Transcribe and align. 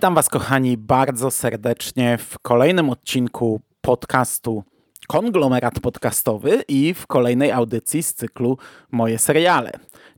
Witam 0.00 0.14
Was, 0.14 0.28
kochani, 0.28 0.76
bardzo 0.76 1.30
serdecznie 1.30 2.18
w 2.18 2.38
kolejnym 2.38 2.90
odcinku 2.90 3.60
podcastu 3.80 4.64
Konglomerat 5.08 5.80
Podcastowy 5.80 6.62
i 6.68 6.94
w 6.94 7.06
kolejnej 7.06 7.52
audycji 7.52 8.02
z 8.02 8.14
cyklu 8.14 8.58
Moje 8.90 9.18
Seriale, 9.18 9.72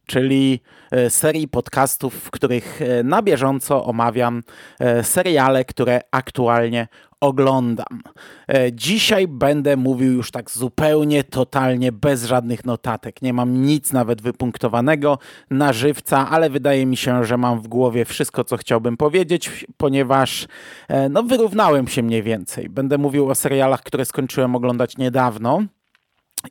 czyli 0.07 0.61
e, 0.91 1.11
serii 1.11 1.49
podcastów, 1.49 2.15
w 2.15 2.31
których 2.31 2.83
e, 2.83 3.03
na 3.03 3.23
bieżąco 3.23 3.85
omawiam 3.85 4.43
e, 4.81 5.05
seriale, 5.05 5.65
które 5.65 6.01
aktualnie 6.11 6.89
oglądam. 7.23 8.03
E, 8.49 8.73
dzisiaj 8.73 9.29
będę 9.29 9.77
mówił 9.77 10.13
już 10.13 10.31
tak 10.31 10.51
zupełnie, 10.51 11.25
totalnie, 11.25 11.93
bez 11.93 12.25
żadnych 12.25 12.65
notatek. 12.65 13.23
Nie 13.23 13.33
mam 13.33 13.63
nic 13.63 13.93
nawet 13.93 14.23
wypunktowanego 14.23 15.19
na 15.51 15.73
żywca, 15.73 16.31
ale 16.31 16.51
wydaje 16.51 16.87
mi 16.87 16.97
się, 16.97 17.25
że 17.25 17.37
mam 17.37 17.61
w 17.61 17.69
głowie 17.69 18.05
wszystko, 18.05 18.45
co 18.45 18.57
chciałbym 18.57 18.97
powiedzieć, 18.97 19.67
ponieważ 19.77 20.47
e, 20.89 21.09
no, 21.09 21.23
wyrównałem 21.23 21.89
się 21.89 22.03
mniej 22.03 22.23
więcej. 22.23 22.69
Będę 22.69 22.99
mówił 22.99 23.31
o 23.31 23.35
serialach, 23.35 23.83
które 23.83 24.05
skończyłem 24.05 24.57
oglądać 24.57 24.97
niedawno. 24.97 25.63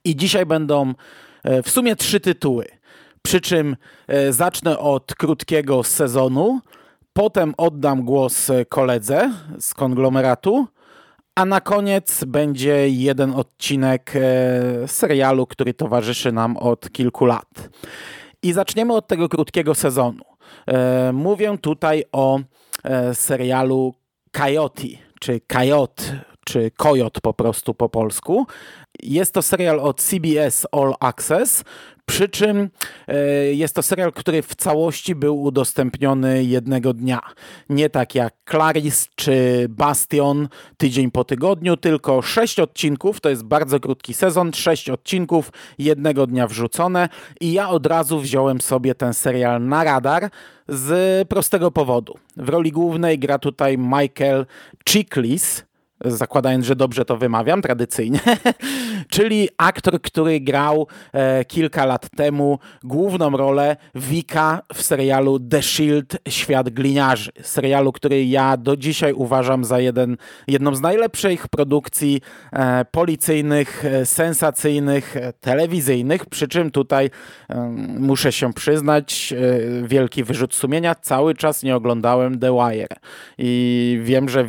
I 0.03 0.15
dzisiaj 0.15 0.45
będą 0.45 0.93
e, 1.43 1.63
w 1.63 1.69
sumie 1.69 1.95
trzy 1.95 2.19
tytuły. 2.19 2.65
Przy 3.21 3.41
czym 3.41 3.75
zacznę 4.29 4.79
od 4.79 5.15
krótkiego 5.15 5.83
sezonu, 5.83 6.61
Potem 7.13 7.53
oddam 7.57 8.03
głos 8.03 8.51
koledze 8.69 9.31
z 9.59 9.73
konglomeratu, 9.73 10.67
a 11.35 11.45
na 11.45 11.61
koniec 11.61 12.23
będzie 12.23 12.89
jeden 12.89 13.33
odcinek 13.33 14.11
e, 14.15 14.87
serialu, 14.87 15.47
który 15.47 15.73
towarzyszy 15.73 16.31
nam 16.31 16.57
od 16.57 16.91
kilku 16.91 17.25
lat. 17.25 17.69
I 18.43 18.53
zaczniemy 18.53 18.93
od 18.93 19.07
tego 19.07 19.29
krótkiego 19.29 19.75
sezonu. 19.75 20.23
E, 20.67 21.11
mówię 21.13 21.57
tutaj 21.61 22.03
o 22.11 22.39
e, 22.83 23.15
serialu 23.15 23.93
Coyote, 24.31 24.87
czy 25.19 25.41
Coyote, 25.47 26.03
czy 26.45 26.71
Coyote 26.71 27.21
po 27.21 27.33
prostu 27.33 27.73
po 27.73 27.89
polsku. 27.89 28.47
Jest 29.03 29.33
to 29.33 29.41
serial 29.41 29.79
od 29.79 30.01
CBS 30.01 30.67
All 30.71 30.93
Access, 30.99 31.63
przy 32.05 32.29
czym 32.29 32.69
e, 33.07 33.15
jest 33.53 33.75
to 33.75 33.83
serial, 33.83 34.13
który 34.13 34.41
w 34.41 34.55
całości 34.55 35.15
był 35.15 35.41
udostępniony 35.41 36.43
jednego 36.43 36.93
dnia. 36.93 37.19
Nie 37.69 37.89
tak 37.89 38.15
jak 38.15 38.33
Clarice 38.49 39.09
czy 39.15 39.65
Bastion 39.69 40.47
tydzień 40.77 41.11
po 41.11 41.23
tygodniu, 41.23 41.77
tylko 41.77 42.21
sześć 42.21 42.59
odcinków, 42.59 43.21
to 43.21 43.29
jest 43.29 43.43
bardzo 43.43 43.79
krótki 43.79 44.13
sezon, 44.13 44.53
sześć 44.53 44.89
odcinków 44.89 45.51
jednego 45.77 46.27
dnia 46.27 46.47
wrzucone 46.47 47.09
i 47.41 47.53
ja 47.53 47.69
od 47.69 47.85
razu 47.85 48.19
wziąłem 48.19 48.61
sobie 48.61 48.95
ten 48.95 49.13
serial 49.13 49.67
na 49.67 49.83
radar 49.83 50.29
z 50.67 51.27
prostego 51.27 51.71
powodu. 51.71 52.17
W 52.37 52.49
roli 52.49 52.71
głównej 52.71 53.19
gra 53.19 53.39
tutaj 53.39 53.77
Michael 53.77 54.45
Chiklis, 54.89 55.63
zakładając, 56.05 56.65
że 56.65 56.75
dobrze 56.75 57.05
to 57.05 57.17
wymawiam 57.17 57.61
tradycyjnie, 57.61 58.19
czyli 59.09 59.49
aktor, 59.57 60.01
który 60.01 60.39
grał 60.39 60.87
e, 61.13 61.45
kilka 61.45 61.85
lat 61.85 62.09
temu 62.09 62.59
główną 62.83 63.29
rolę 63.37 63.77
Wika 63.95 64.61
w 64.73 64.81
serialu 64.81 65.39
The 65.39 65.61
Shield 65.61 66.17
Świat 66.27 66.69
Gliniarzy. 66.69 67.31
Serialu, 67.41 67.91
który 67.91 68.25
ja 68.25 68.57
do 68.57 68.77
dzisiaj 68.77 69.13
uważam 69.13 69.65
za 69.65 69.79
jeden, 69.79 70.17
jedną 70.47 70.75
z 70.75 70.81
najlepszych 70.81 71.47
produkcji 71.47 72.21
e, 72.53 72.85
policyjnych, 72.85 73.85
e, 73.85 74.05
sensacyjnych, 74.05 75.17
e, 75.17 75.33
telewizyjnych, 75.33 76.25
przy 76.25 76.47
czym 76.47 76.71
tutaj 76.71 77.09
e, 77.49 77.59
muszę 77.99 78.31
się 78.31 78.53
przyznać, 78.53 79.33
e, 79.33 79.87
wielki 79.87 80.23
wyrzut 80.23 80.55
sumienia, 80.55 80.95
cały 80.95 81.35
czas 81.35 81.63
nie 81.63 81.75
oglądałem 81.75 82.39
The 82.39 82.51
Wire. 82.51 82.95
I 83.37 83.99
wiem, 84.03 84.29
że 84.29 84.45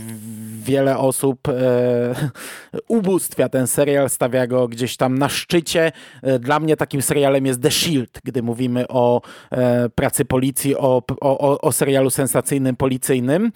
wiele 0.62 0.98
osób 0.98 1.38
ubóstwia 2.88 3.48
ten 3.48 3.66
serial, 3.66 4.10
stawia 4.10 4.40
go 4.46 4.68
gdzieś 4.68 4.96
tam 4.96 5.18
na 5.18 5.28
szczycie. 5.28 5.92
E, 6.22 6.38
dla 6.38 6.60
mnie 6.60 6.76
takim 6.76 7.02
serialem 7.02 7.46
jest 7.46 7.62
The 7.62 7.70
Shield, 7.70 8.20
gdy 8.24 8.42
mówimy 8.42 8.88
o 8.88 9.22
e, 9.50 9.88
pracy 9.88 10.24
policji, 10.24 10.76
o, 10.76 11.02
o, 11.20 11.60
o 11.60 11.72
serialu 11.72 12.10
sensacyjnym, 12.10 12.76
policyjnym. 12.76 13.52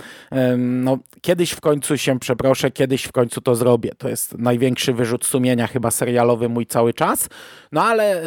No, 0.58 0.98
kiedyś 1.20 1.50
w 1.50 1.60
końcu 1.60 1.98
się 1.98 2.18
przeproszę, 2.18 2.70
kiedyś 2.70 3.04
w 3.04 3.12
końcu 3.12 3.40
to 3.40 3.54
zrobię. 3.54 3.90
To 3.98 4.08
jest 4.08 4.38
największy 4.38 4.92
wyrzut 4.92 5.24
sumienia 5.24 5.66
chyba 5.66 5.90
serialowy 5.90 6.48
mój 6.48 6.66
cały 6.66 6.94
czas. 6.94 7.28
No 7.72 7.82
ale 7.82 8.22
e, 8.22 8.24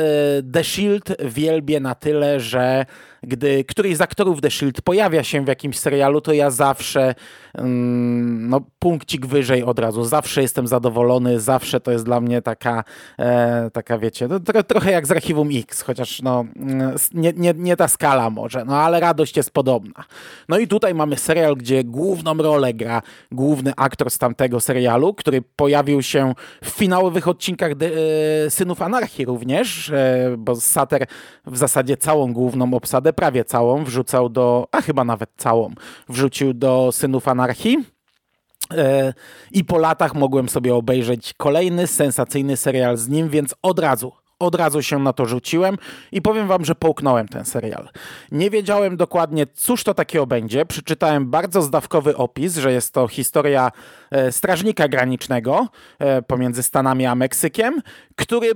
The 0.54 0.64
Shield 0.64 1.22
wielbię 1.26 1.80
na 1.80 1.96
tyle, 1.96 2.40
że 2.40 2.86
gdy 3.24 3.64
któryś 3.64 3.98
z 3.98 4.02
aktorów 4.02 4.42
The 4.42 4.52
Shield 4.52 4.82
pojawia 4.82 5.24
się 5.24 5.46
w 5.46 5.48
jakimś 5.48 5.80
serialu, 5.80 6.22
to 6.22 6.34
ja 6.34 6.52
zawsze 6.52 7.16
mm, 7.54 8.50
no, 8.50 8.62
punkcik 8.80 9.26
wyżej 9.26 9.64
od 9.64 9.80
razu. 9.80 10.04
Zawsze 10.04 10.42
jestem 10.42 10.68
zadowolony, 10.68 11.40
zawsze 11.40 11.80
to 11.80 11.92
jest 11.92 12.06
dla 12.06 12.22
mnie 12.22 12.42
taka, 12.42 12.84
e, 13.20 13.70
taka 13.74 13.98
wiecie, 13.98 14.28
no, 14.28 14.40
tro, 14.40 14.64
trochę 14.64 14.92
jak 14.92 15.08
z 15.08 15.12
Archiwum 15.12 15.50
X, 15.54 15.82
chociaż 15.82 16.22
no, 16.22 16.46
mm, 16.56 16.96
nie, 17.14 17.34
nie, 17.34 17.54
nie 17.58 17.76
ta 17.76 17.88
skala 17.88 18.30
może, 18.30 18.66
no 18.66 18.78
ale 18.78 19.00
radość 19.00 19.38
jest 19.38 19.52
podobna. 19.52 20.04
No 20.50 20.58
i 20.58 20.68
tutaj 20.68 20.94
mamy 20.94 21.18
serial, 21.18 21.56
gdzie 21.56 21.84
główną 21.84 22.38
rolę 22.38 22.74
gra 22.74 23.02
główny 23.32 23.74
aktor 23.78 24.12
z 24.12 24.18
tamtego 24.18 24.60
serialu, 24.60 25.14
który 25.14 25.42
pojawił 25.42 26.02
się 26.02 26.34
w 26.64 26.70
finałowych 26.70 27.28
odcinkach 27.28 27.76
de, 27.76 27.88
e, 28.46 28.50
Synów 28.50 28.82
Anarchii 28.82 29.26
również, 29.26 29.90
e, 29.90 30.36
bo 30.38 30.56
Sater 30.56 31.06
w 31.46 31.58
zasadzie 31.58 31.98
całą 31.98 32.34
główną 32.34 32.74
obsadę 32.74 33.09
prawie 33.14 33.46
całą 33.46 33.84
wrzucał 33.84 34.30
do, 34.30 34.68
a 34.72 34.82
chyba 34.82 35.04
nawet 35.04 35.30
całą, 35.38 35.74
wrzucił 36.10 36.54
do 36.54 36.92
Synów 36.92 37.28
Anarchii. 37.28 37.86
E, 38.74 39.14
I 39.52 39.66
po 39.66 39.78
latach 39.78 40.16
mogłem 40.16 40.50
sobie 40.50 40.76
obejrzeć 40.76 41.34
kolejny 41.38 41.88
sensacyjny 41.88 42.58
serial 42.58 42.98
z 42.98 43.08
nim, 43.08 43.30
więc 43.30 43.56
od 43.62 43.80
razu, 43.80 44.12
od 44.40 44.56
razu 44.56 44.82
się 44.82 45.00
na 45.00 45.14
to 45.14 45.26
rzuciłem 45.26 45.78
i 46.12 46.22
powiem 46.22 46.48
wam, 46.48 46.66
że 46.66 46.76
połknąłem 46.76 47.28
ten 47.28 47.46
serial. 47.46 47.90
Nie 48.32 48.50
wiedziałem 48.50 48.98
dokładnie, 48.98 49.48
cóż 49.48 49.84
to 49.84 49.94
takiego 49.94 50.28
będzie. 50.28 50.66
Przeczytałem 50.66 51.30
bardzo 51.30 51.62
zdawkowy 51.62 52.18
opis, 52.18 52.58
że 52.58 52.72
jest 52.72 52.94
to 52.94 53.08
historia 53.08 53.72
e, 54.12 54.32
strażnika 54.32 54.88
granicznego 54.88 55.68
e, 56.00 56.22
pomiędzy 56.22 56.64
Stanami 56.64 57.06
a 57.06 57.16
Meksykiem, 57.16 57.82
który 58.16 58.52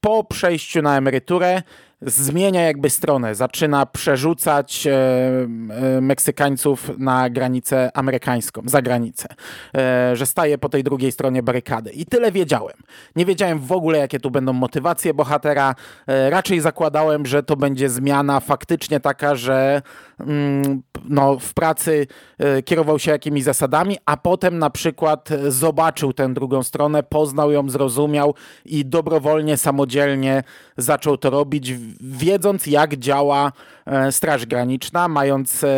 po 0.00 0.24
przejściu 0.24 0.82
na 0.82 0.96
emeryturę 0.96 1.62
zmienia 2.06 2.62
jakby 2.62 2.90
stronę, 2.90 3.34
zaczyna 3.34 3.86
przerzucać 3.86 4.86
e, 4.86 4.92
e, 4.92 6.00
Meksykańców 6.00 6.90
na 6.98 7.30
granicę 7.30 7.90
amerykańską, 7.94 8.62
za 8.66 8.82
granicę, 8.82 9.28
e, 9.74 10.16
że 10.16 10.26
staje 10.26 10.58
po 10.58 10.68
tej 10.68 10.84
drugiej 10.84 11.12
stronie 11.12 11.42
barykady. 11.42 11.90
I 11.90 12.06
tyle 12.06 12.32
wiedziałem. 12.32 12.76
Nie 13.16 13.26
wiedziałem 13.26 13.58
w 13.58 13.72
ogóle, 13.72 13.98
jakie 13.98 14.20
tu 14.20 14.30
będą 14.30 14.52
motywacje 14.52 15.14
bohatera. 15.14 15.74
E, 16.06 16.30
raczej 16.30 16.60
zakładałem, 16.60 17.26
że 17.26 17.42
to 17.42 17.56
będzie 17.56 17.88
zmiana 17.88 18.40
faktycznie 18.40 19.00
taka, 19.00 19.34
że 19.34 19.82
mm, 20.20 20.82
no, 21.08 21.38
w 21.38 21.54
pracy 21.54 22.06
e, 22.38 22.62
kierował 22.62 22.98
się 22.98 23.10
jakimiś 23.10 23.44
zasadami, 23.44 23.96
a 24.06 24.16
potem 24.16 24.58
na 24.58 24.70
przykład 24.70 25.28
zobaczył 25.48 26.12
tę 26.12 26.34
drugą 26.34 26.62
stronę, 26.62 27.02
poznał 27.02 27.52
ją, 27.52 27.70
zrozumiał 27.70 28.34
i 28.64 28.84
dobrowolnie, 28.84 29.56
samodzielnie 29.56 30.42
zaczął 30.76 31.16
to 31.16 31.30
robić, 31.30 31.72
wiedząc 32.00 32.66
jak 32.66 32.96
działa 32.96 33.52
e, 33.86 34.12
Straż 34.12 34.46
Graniczna, 34.46 35.08
mając 35.08 35.64
e, 35.64 35.68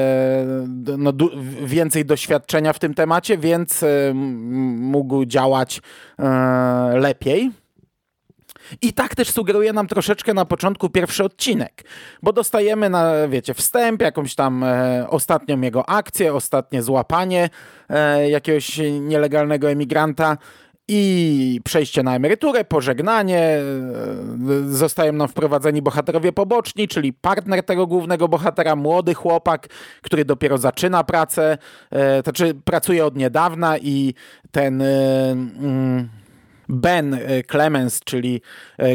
no, 0.98 1.12
więcej 1.64 2.04
doświadczenia 2.04 2.72
w 2.72 2.78
tym 2.78 2.94
temacie, 2.94 3.38
więc 3.38 3.82
e, 3.82 4.14
mógł 4.14 5.24
działać 5.24 5.80
lepiej. 6.94 7.50
I 8.82 8.92
tak 8.92 9.14
też 9.14 9.30
sugeruje 9.30 9.72
nam 9.72 9.86
troszeczkę 9.86 10.34
na 10.34 10.44
początku 10.44 10.90
pierwszy 10.90 11.24
odcinek, 11.24 11.84
bo 12.22 12.32
dostajemy 12.32 12.90
na, 12.90 13.28
wiecie, 13.28 13.54
wstęp, 13.54 14.02
jakąś 14.02 14.34
tam 14.34 14.64
e, 14.64 15.06
ostatnią 15.08 15.60
jego 15.60 15.88
akcję, 15.88 16.34
ostatnie 16.34 16.82
złapanie 16.82 17.50
e, 17.88 18.30
jakiegoś 18.30 18.80
nielegalnego 19.00 19.70
emigranta 19.70 20.36
i 20.88 21.60
przejście 21.64 22.02
na 22.02 22.16
emeryturę, 22.16 22.64
pożegnanie, 22.64 23.38
e, 23.38 23.62
zostają 24.68 25.12
nam 25.12 25.28
wprowadzeni 25.28 25.82
bohaterowie 25.82 26.32
poboczni, 26.32 26.88
czyli 26.88 27.12
partner 27.12 27.62
tego 27.62 27.86
głównego 27.86 28.28
bohatera, 28.28 28.76
młody 28.76 29.14
chłopak, 29.14 29.68
który 30.02 30.24
dopiero 30.24 30.58
zaczyna 30.58 31.04
pracę, 31.04 31.58
e, 31.90 32.22
to 32.22 32.30
znaczy 32.30 32.54
pracuje 32.64 33.06
od 33.06 33.16
niedawna 33.16 33.78
i 33.78 34.14
ten... 34.50 34.82
E, 34.82 35.30
mm, 35.30 36.08
Ben 36.68 37.18
Clemens, 37.50 38.00
czyli 38.00 38.40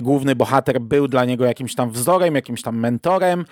główny 0.01 0.35
bohater, 0.35 0.81
był 0.81 1.07
dla 1.07 1.25
niego 1.25 1.45
jakimś 1.45 1.75
tam 1.75 1.91
wzorem, 1.91 2.35
jakimś 2.35 2.61
tam 2.61 2.77
mentorem. 2.77 3.45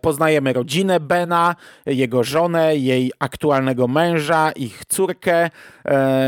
Poznajemy 0.00 0.52
rodzinę 0.52 1.00
Bena, 1.00 1.56
jego 1.86 2.24
żonę, 2.24 2.76
jej 2.76 3.12
aktualnego 3.18 3.88
męża, 3.88 4.52
ich 4.52 4.82
córkę, 4.88 5.50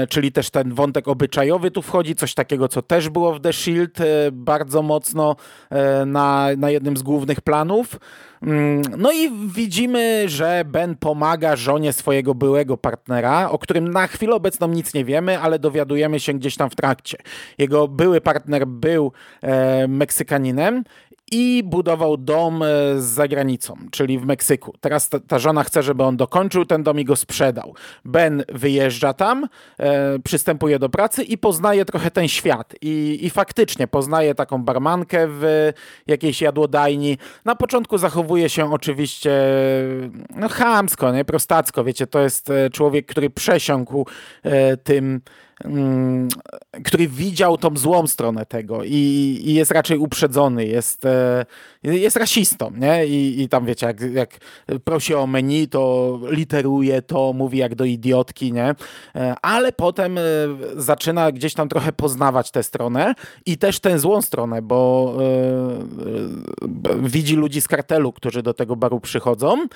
czyli 0.09 0.33
też 0.33 0.51
ten 0.51 0.75
wątek 0.75 1.09
obyczajowy 1.09 1.71
tu 1.71 1.83
wchodzi, 1.83 2.15
coś 2.15 2.35
takiego, 2.35 2.69
co 2.69 2.83
też 2.83 3.09
było 3.09 3.35
w 3.35 3.41
The 3.41 3.53
Shield 3.53 3.99
bardzo 4.33 4.83
mocno 4.83 5.37
na, 6.07 6.49
na 6.57 6.71
jednym 6.71 6.97
z 6.97 7.03
głównych 7.03 7.41
planów. 7.41 7.99
Mm, 8.47 8.83
no 8.99 9.13
i 9.13 9.31
widzimy, 9.55 10.29
że 10.29 10.65
Ben 10.67 10.97
pomaga 10.97 11.57
żonie 11.57 11.93
swojego 11.93 12.35
byłego 12.35 12.77
partnera, 12.77 13.51
o 13.51 13.59
którym 13.59 13.89
na 13.91 14.07
chwilę 14.07 14.35
obecną 14.35 14.69
nic 14.69 14.95
nie 14.95 15.05
wiemy, 15.05 15.39
ale 15.39 15.59
dowiadujemy 15.59 16.21
się 16.21 16.33
gdzieś 16.35 16.57
tam 16.57 16.71
w 16.71 16.77
trakcie. 16.77 17.19
Jego 17.59 17.89
były 17.89 18.21
partner 18.21 18.67
był 18.67 19.13
e, 19.43 19.89
Meksykaninem 19.89 20.85
i 21.35 21.63
budował 21.63 22.17
dom 22.17 22.63
e, 22.63 22.67
za 22.97 23.29
granicą, 23.29 23.77
czyli 23.91 24.19
w 24.19 24.27
Meksyku. 24.27 24.75
Teraz 24.81 25.09
ta, 25.09 25.21
ta, 25.21 25.39
żona 25.39 25.65
chce, 25.65 25.83
żeby 25.83 26.03
on 26.03 26.17
dokończył 26.17 26.65
ten 26.65 26.83
dom 26.83 27.01
i 27.01 27.05
go 27.05 27.17
sprzedał. 27.17 27.75
Ben 28.05 28.45
wyjeżdża 28.49 29.13
tam, 29.13 29.49
e, 29.79 30.19
przystępuje 30.19 30.79
do 30.79 30.89
pracy 30.89 31.23
i 31.23 31.39
poznaje 31.39 31.85
trochę 31.85 32.11
ten 32.11 32.29
świat. 32.29 32.75
I, 32.83 33.19
I 33.23 33.31
faktycznie 33.31 33.87
poznaje 33.87 34.35
taką 34.35 34.63
barmankę 34.63 35.27
w 35.29 35.73
jakiejś 36.07 36.43
jadłodajni. 36.43 37.19
Na 37.45 37.55
początku 37.55 37.99
zachowuje 37.99 38.49
się 38.49 38.73
oczywiście 38.73 39.31
no, 40.37 40.49
chamsko, 40.49 41.13
nie? 41.13 41.25
prostacko. 41.25 41.85
Wiecie, 41.85 42.07
to 42.07 42.21
jest 42.21 42.51
e, 42.51 42.71
człowiek, 42.71 43.07
który 43.07 43.31
przesiąkł 43.31 44.07
e, 44.43 44.77
tym 44.77 45.21
który 46.85 47.09
widział 47.09 47.59
tą 47.59 47.77
złą 47.77 48.07
stronę 48.07 48.47
tego 48.47 48.85
i, 48.85 49.41
i 49.45 49.55
jest 49.55 49.71
raczej 49.71 49.99
uprzedzony, 49.99 50.67
jest, 50.67 51.07
e, 51.07 51.45
jest 51.83 52.17
rasistą, 52.17 52.73
nie? 52.77 53.07
I, 53.07 53.43
i 53.43 53.49
tam 53.49 53.67
wiecie, 53.67 53.87
jak, 53.87 54.01
jak 54.01 54.31
prosi 54.85 55.15
o 55.15 55.27
menu, 55.27 55.69
to 55.69 56.19
literuje 56.29 57.03
to, 57.03 57.33
mówi 57.33 57.59
jak 57.59 57.75
do 57.75 57.85
idiotki, 57.85 58.53
nie? 58.53 58.75
E, 59.15 59.35
ale 59.43 59.73
potem 59.73 60.19
e, 60.19 60.23
zaczyna 60.77 61.33
gdzieś 61.33 61.55
tam 61.55 61.69
trochę 61.69 61.93
poznawać 61.93 62.51
tę 62.51 62.63
stronę 62.63 63.15
i 63.47 63.59
też 63.59 63.81
tę 63.81 63.99
złą 63.99 64.23
stronę, 64.23 64.63
bo 64.63 65.15
widzi 67.03 67.37
ludzi 67.37 67.61
z 67.61 67.69
kartelu, 67.69 68.13
którzy 68.13 68.43
do 68.43 68.55
tego 68.55 68.77
baru 68.77 69.01
przychodzą 69.01 69.67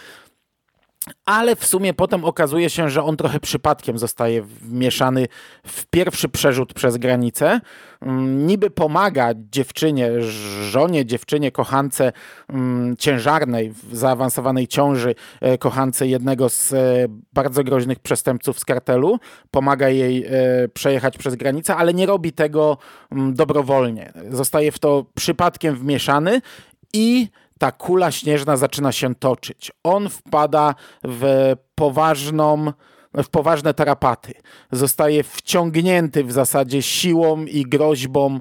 ale 1.25 1.57
w 1.57 1.67
sumie 1.67 1.95
potem 1.95 2.25
okazuje 2.25 2.71
się, 2.71 2.91
że 2.91 3.03
on 3.03 3.17
trochę 3.17 3.41
przypadkiem 3.41 3.99
zostaje 3.99 4.43
wmieszany 4.43 5.27
w 5.67 5.87
pierwszy 5.87 6.29
przerzut 6.29 6.75
przez 6.75 6.97
granicę. 6.97 7.61
Mm, 8.01 8.47
niby 8.47 8.71
pomaga 8.71 9.31
dziewczynie, 9.53 10.23
żonie, 10.71 11.07
dziewczynie, 11.07 11.53
kochance 11.53 12.13
mm, 12.49 12.97
ciężarnej, 12.97 13.71
w 13.71 13.97
zaawansowanej 13.97 14.69
ciąży, 14.69 15.15
e, 15.41 15.59
kochance 15.59 16.07
jednego 16.07 16.49
z 16.49 16.73
e, 16.73 16.77
bardzo 17.33 17.65
groźnych 17.65 17.99
przestępców 17.99 18.59
z 18.59 18.65
kartelu. 18.65 19.19
Pomaga 19.51 19.89
jej 19.89 20.25
e, 20.27 20.31
przejechać 20.69 21.19
przez 21.19 21.35
granicę, 21.35 21.77
ale 21.77 21.95
nie 21.95 22.07
robi 22.07 22.33
tego 22.33 22.79
mm, 23.13 23.35
dobrowolnie. 23.35 24.13
Zostaje 24.31 24.73
w 24.73 24.79
to 24.79 25.05
przypadkiem 25.15 25.77
wmieszany 25.77 26.41
i 26.93 27.29
ta 27.59 27.73
kula 27.73 28.11
śnieżna 28.11 28.57
zaczyna 28.57 28.93
się 28.93 29.15
toczyć. 29.15 29.73
On 29.85 30.09
wpada 30.09 30.75
w 31.05 31.53
poważną 31.75 32.73
w 33.15 33.29
poważne 33.29 33.75
tarapaty. 33.75 34.35
Zostaje 34.73 35.23
wciągnięty 35.23 36.25
w 36.25 36.33
zasadzie 36.33 36.83
siłą 36.83 37.45
i 37.45 37.63
groźbą 37.63 38.35
e, 38.35 38.41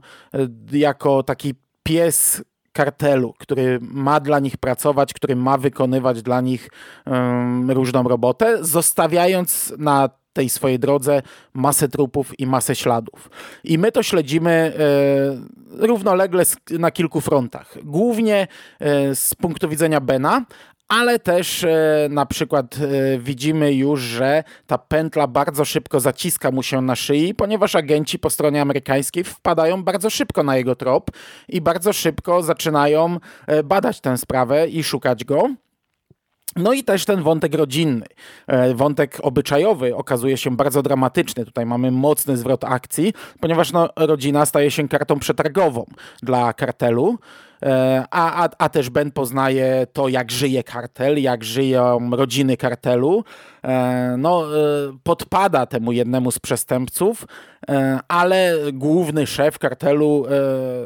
jako 0.72 1.24
taki 1.24 1.54
pies 1.84 2.44
kartelu, 2.72 3.34
który 3.38 3.80
ma 3.82 4.20
dla 4.20 4.40
nich 4.40 4.58
pracować, 4.58 5.14
który 5.14 5.36
ma 5.36 5.58
wykonywać 5.58 6.22
dla 6.22 6.42
nich 6.42 6.70
um, 7.06 7.72
różną 7.72 8.04
robotę, 8.04 8.58
zostawiając 8.66 9.74
na 9.78 10.10
tej 10.38 10.50
swojej 10.50 10.80
drodze 10.80 11.22
masę 11.54 11.88
trupów 11.90 12.40
i 12.40 12.48
masę 12.48 12.76
śladów. 12.76 13.30
I 13.64 13.78
my 13.78 13.92
to 13.92 14.04
śledzimy 14.04 14.52
e, 14.52 15.88
równolegle 15.88 16.44
na 16.80 16.92
kilku 16.92 17.22
frontach. 17.22 17.78
Głównie 17.84 18.48
e, 18.80 19.16
z 19.16 19.36
punktu 19.36 19.70
widzenia 19.70 20.02
Bena, 20.02 20.46
ale 20.88 21.20
też 21.20 21.64
e, 21.64 22.08
na 22.10 22.26
przykład 22.26 22.76
e, 22.78 23.20
widzimy 23.20 23.74
już, 23.74 24.02
że 24.02 24.44
ta 24.68 24.78
pętla 24.78 25.28
bardzo 25.28 25.66
szybko 25.66 26.00
zaciska 26.00 26.52
mu 26.52 26.64
się 26.64 26.82
na 26.82 26.96
szyi, 26.96 27.36
ponieważ 27.36 27.76
agenci 27.76 28.20
po 28.20 28.30
stronie 28.30 28.62
amerykańskiej 28.62 29.24
wpadają 29.24 29.84
bardzo 29.84 30.10
szybko 30.10 30.44
na 30.44 30.58
jego 30.58 30.76
trop 30.76 31.12
i 31.50 31.62
bardzo 31.62 31.94
szybko 31.94 32.44
zaczynają 32.44 33.18
e, 33.48 33.64
badać 33.64 34.02
tę 34.02 34.18
sprawę 34.18 34.68
i 34.68 34.84
szukać 34.84 35.26
go. 35.26 35.50
No 36.56 36.74
i 36.74 36.84
też 36.84 37.06
ten 37.06 37.24
wątek 37.24 37.56
rodzinny, 37.56 38.06
e, 38.48 38.74
wątek 38.74 39.18
obyczajowy 39.22 39.96
okazuje 39.96 40.38
się 40.38 40.56
bardzo 40.56 40.84
dramatyczny. 40.84 41.46
Tutaj 41.46 41.66
mamy 41.66 41.92
mocny 41.92 42.38
zwrot 42.38 42.64
akcji, 42.64 43.14
ponieważ 43.40 43.72
no, 43.72 43.90
rodzina 43.96 44.46
staje 44.46 44.72
się 44.72 44.88
kartą 44.88 45.20
przetargową 45.20 45.86
dla 46.24 46.54
kartelu. 46.54 47.18
E, 47.64 48.04
a, 48.12 48.46
a, 48.46 48.50
a 48.58 48.70
też 48.70 48.90
Ben 48.90 49.12
poznaje 49.12 49.88
to, 49.94 50.08
jak 50.08 50.32
żyje 50.32 50.64
kartel, 50.64 51.22
jak 51.22 51.44
żyją 51.44 52.10
rodziny 52.12 52.58
kartelu. 52.58 53.24
E, 53.64 54.16
no, 54.18 54.58
e, 54.58 54.58
podpada 55.04 55.66
temu 55.66 55.92
jednemu 55.92 56.32
z 56.32 56.40
przestępców, 56.40 57.26
ale 58.08 58.56
główny 58.74 59.28
szef 59.28 59.60
kartelu 59.60 60.26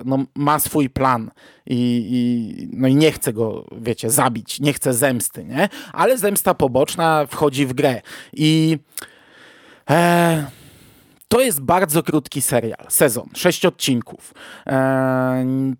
no, 0.06 0.18
ma 0.36 0.60
swój 0.60 0.90
plan 0.90 1.32
i, 1.66 2.08
i, 2.12 2.70
no 2.74 2.88
i 2.88 2.96
nie 2.96 3.12
chce 3.12 3.34
go, 3.34 3.66
wiecie, 3.78 4.10
zabić, 4.10 4.60
nie 4.60 4.74
chce 4.74 4.94
zemsty, 4.94 5.46
nie? 5.46 5.70
Ale 5.94 6.18
zemsta 6.18 6.54
poboczna 6.54 7.26
wchodzi 7.30 7.66
w 7.66 7.74
grę 7.74 8.02
i... 8.34 8.78
E, 9.90 10.46
to 11.28 11.42
jest 11.42 11.62
bardzo 11.62 12.04
krótki 12.04 12.42
serial, 12.42 12.86
sezon, 12.90 13.30
sześć 13.36 13.66
odcinków. 13.66 14.34
E, 14.68 15.71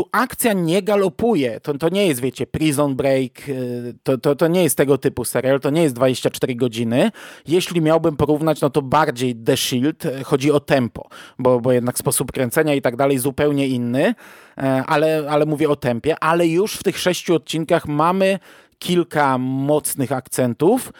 tu 0.00 0.08
akcja 0.12 0.52
nie 0.52 0.82
galopuje. 0.82 1.60
To, 1.60 1.74
to 1.74 1.88
nie 1.88 2.06
jest, 2.06 2.20
wiecie, 2.20 2.46
Prison 2.46 2.96
Break, 2.96 3.48
y, 3.48 3.94
to, 4.02 4.18
to, 4.18 4.36
to 4.36 4.48
nie 4.48 4.62
jest 4.62 4.76
tego 4.76 4.98
typu 4.98 5.24
serial, 5.24 5.60
to 5.60 5.70
nie 5.70 5.82
jest 5.82 5.94
24 5.94 6.54
godziny. 6.54 7.10
Jeśli 7.46 7.80
miałbym 7.80 8.16
porównać, 8.16 8.60
no 8.60 8.70
to 8.70 8.82
bardziej 8.82 9.36
The 9.36 9.56
Shield, 9.56 10.04
y, 10.04 10.24
chodzi 10.24 10.52
o 10.52 10.60
tempo, 10.60 11.08
bo, 11.38 11.60
bo 11.60 11.72
jednak 11.72 11.98
sposób 11.98 12.32
kręcenia 12.32 12.74
i 12.74 12.82
tak 12.82 12.96
dalej 12.96 13.18
zupełnie 13.18 13.68
inny, 13.68 14.08
y, 14.08 14.62
ale, 14.86 15.26
ale 15.30 15.46
mówię 15.46 15.68
o 15.68 15.76
tempie, 15.76 16.18
ale 16.18 16.46
już 16.46 16.74
w 16.74 16.82
tych 16.82 16.98
sześciu 16.98 17.34
odcinkach 17.34 17.88
mamy 17.88 18.38
kilka 18.78 19.38
mocnych 19.38 20.12
akcentów 20.12 20.92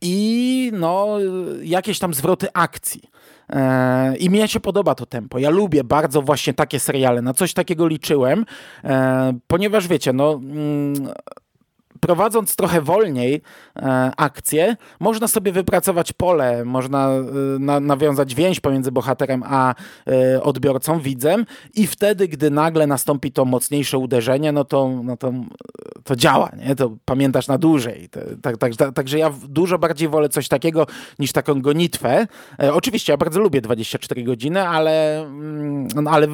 i 0.00 0.70
no, 0.74 1.16
jakieś 1.62 1.98
tam 1.98 2.14
zwroty 2.14 2.46
akcji. 2.54 3.02
E, 3.50 4.16
I 4.16 4.30
mnie 4.30 4.48
się 4.48 4.60
podoba 4.60 4.94
to 4.94 5.06
tempo. 5.06 5.38
Ja 5.38 5.50
lubię 5.50 5.84
bardzo 5.84 6.22
właśnie 6.22 6.54
takie 6.54 6.80
seriale. 6.80 7.22
Na 7.22 7.34
coś 7.34 7.52
takiego 7.52 7.88
liczyłem, 7.88 8.44
e, 8.84 9.32
ponieważ 9.46 9.88
wiecie, 9.88 10.12
no 10.12 10.32
mm, 10.32 10.94
prowadząc 12.00 12.56
trochę 12.56 12.80
wolniej 12.80 13.42
e, 13.76 14.10
akcję, 14.16 14.76
można 15.00 15.28
sobie 15.28 15.52
wypracować 15.52 16.12
pole, 16.12 16.64
można 16.64 17.08
e, 17.08 17.22
na, 17.58 17.80
nawiązać 17.80 18.34
więź 18.34 18.60
pomiędzy 18.60 18.92
bohaterem 18.92 19.42
a 19.46 19.74
e, 20.06 20.42
odbiorcą, 20.42 21.00
widzem 21.00 21.46
i 21.74 21.86
wtedy, 21.86 22.28
gdy 22.28 22.50
nagle 22.50 22.86
nastąpi 22.86 23.32
to 23.32 23.44
mocniejsze 23.44 23.98
uderzenie, 23.98 24.52
no 24.52 24.64
to, 24.64 24.90
no 25.04 25.16
to, 25.16 25.32
to 26.04 26.16
działa, 26.16 26.50
nie? 26.66 26.76
to 26.76 26.96
pamiętasz 27.04 27.48
na 27.48 27.58
dłużej. 27.58 28.08
Tak, 28.42 28.56
tak, 28.56 28.76
tak, 28.76 28.94
także 28.94 29.18
ja 29.18 29.32
dużo 29.48 29.78
bardziej 29.78 30.08
wolę 30.08 30.28
coś 30.28 30.48
takiego 30.48 30.86
niż 31.18 31.32
taką 31.32 31.62
gonitwę. 31.62 32.26
Oczywiście 32.72 33.12
ja 33.12 33.16
bardzo 33.16 33.40
lubię 33.40 33.60
24 33.60 34.24
godziny, 34.24 34.68
ale, 34.68 35.20
mm, 35.20 35.88
no, 35.94 36.10
ale 36.10 36.26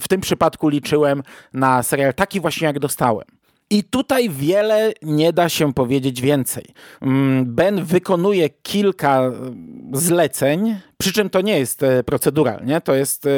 w 0.00 0.08
tym 0.08 0.20
przypadku 0.20 0.68
liczyłem 0.68 1.22
na 1.52 1.82
serial 1.82 2.14
taki 2.14 2.40
właśnie 2.40 2.66
jak 2.66 2.78
dostałem. 2.78 3.41
I 3.72 3.84
tutaj 3.84 4.30
wiele 4.30 4.92
nie 5.02 5.32
da 5.32 5.48
się 5.48 5.74
powiedzieć 5.74 6.20
więcej. 6.20 6.64
Mm, 7.02 7.54
ben 7.54 7.84
wykonuje 7.84 8.48
kilka 8.48 9.32
zleceń, 9.92 10.76
przy 11.02 11.12
czym 11.12 11.30
to 11.30 11.40
nie 11.40 11.58
jest 11.58 11.82
e, 11.82 12.04
proceduralnie, 12.04 12.80
to 12.80 12.94
jest 12.94 13.26
e, 13.26 13.30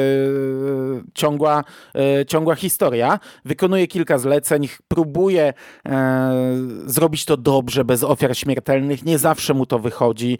ciągła, 1.13 1.63
e, 1.95 2.25
ciągła 2.25 2.55
historia. 2.55 3.19
Wykonuje 3.45 3.87
kilka 3.87 4.17
zleceń, 4.17 4.67
próbuje 4.87 5.53
zrobić 6.85 7.25
to 7.25 7.37
dobrze, 7.37 7.85
bez 7.85 8.03
ofiar 8.03 8.37
śmiertelnych. 8.37 9.05
Nie 9.05 9.17
zawsze 9.17 9.53
mu 9.53 9.65
to 9.65 9.79
wychodzi, 9.79 10.37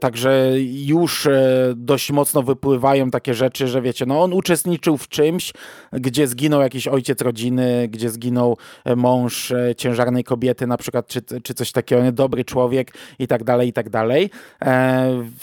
także 0.00 0.50
już 0.72 1.28
dość 1.76 2.10
mocno 2.10 2.42
wypływają 2.42 3.10
takie 3.10 3.34
rzeczy, 3.34 3.68
że 3.68 3.82
wiecie, 3.82 4.06
no 4.06 4.22
on 4.22 4.32
uczestniczył 4.32 4.96
w 4.96 5.08
czymś, 5.08 5.52
gdzie 5.92 6.26
zginął 6.26 6.60
jakiś 6.60 6.88
ojciec 6.88 7.20
rodziny, 7.20 7.88
gdzie 7.88 8.10
zginął 8.10 8.56
mąż 8.96 9.52
ciężarnej 9.76 10.24
kobiety 10.24 10.66
na 10.66 10.76
przykład, 10.76 11.06
czy, 11.06 11.22
czy 11.42 11.54
coś 11.54 11.72
takiego, 11.72 12.12
dobry 12.12 12.44
człowiek 12.44 12.92
i 13.18 13.26
tak 13.26 13.44
dalej, 13.44 13.68
i 13.68 13.72
tak 13.72 13.90
dalej. 13.90 14.30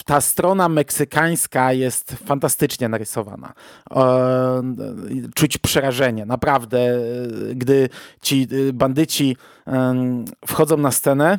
Ta 0.04 0.20
strona 0.20 0.68
meksykańska 0.68 1.21
amerykańska 1.22 1.72
jest 1.72 2.12
fantastycznie 2.12 2.88
narysowana. 2.88 3.52
E, 3.90 4.62
czuć 5.34 5.58
przerażenie. 5.58 6.26
Naprawdę, 6.26 6.98
gdy 7.54 7.88
ci 8.22 8.48
bandyci 8.72 9.36
wchodzą 10.46 10.76
na 10.76 10.90
scenę, 10.90 11.38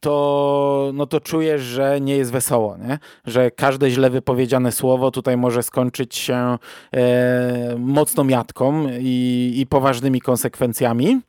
to, 0.00 0.90
no 0.94 1.06
to 1.06 1.20
czujesz, 1.20 1.62
że 1.62 2.00
nie 2.00 2.16
jest 2.16 2.32
wesoło, 2.32 2.76
nie? 2.76 2.98
że 3.24 3.50
każde 3.50 3.90
źle 3.90 4.10
wypowiedziane 4.10 4.72
słowo 4.72 5.10
tutaj 5.10 5.36
może 5.36 5.62
skończyć 5.62 6.16
się 6.16 6.58
e, 6.92 7.76
mocną 7.78 8.24
miatką 8.24 8.86
i, 9.00 9.52
i 9.56 9.66
poważnymi 9.66 10.20
konsekwencjami. 10.20 11.20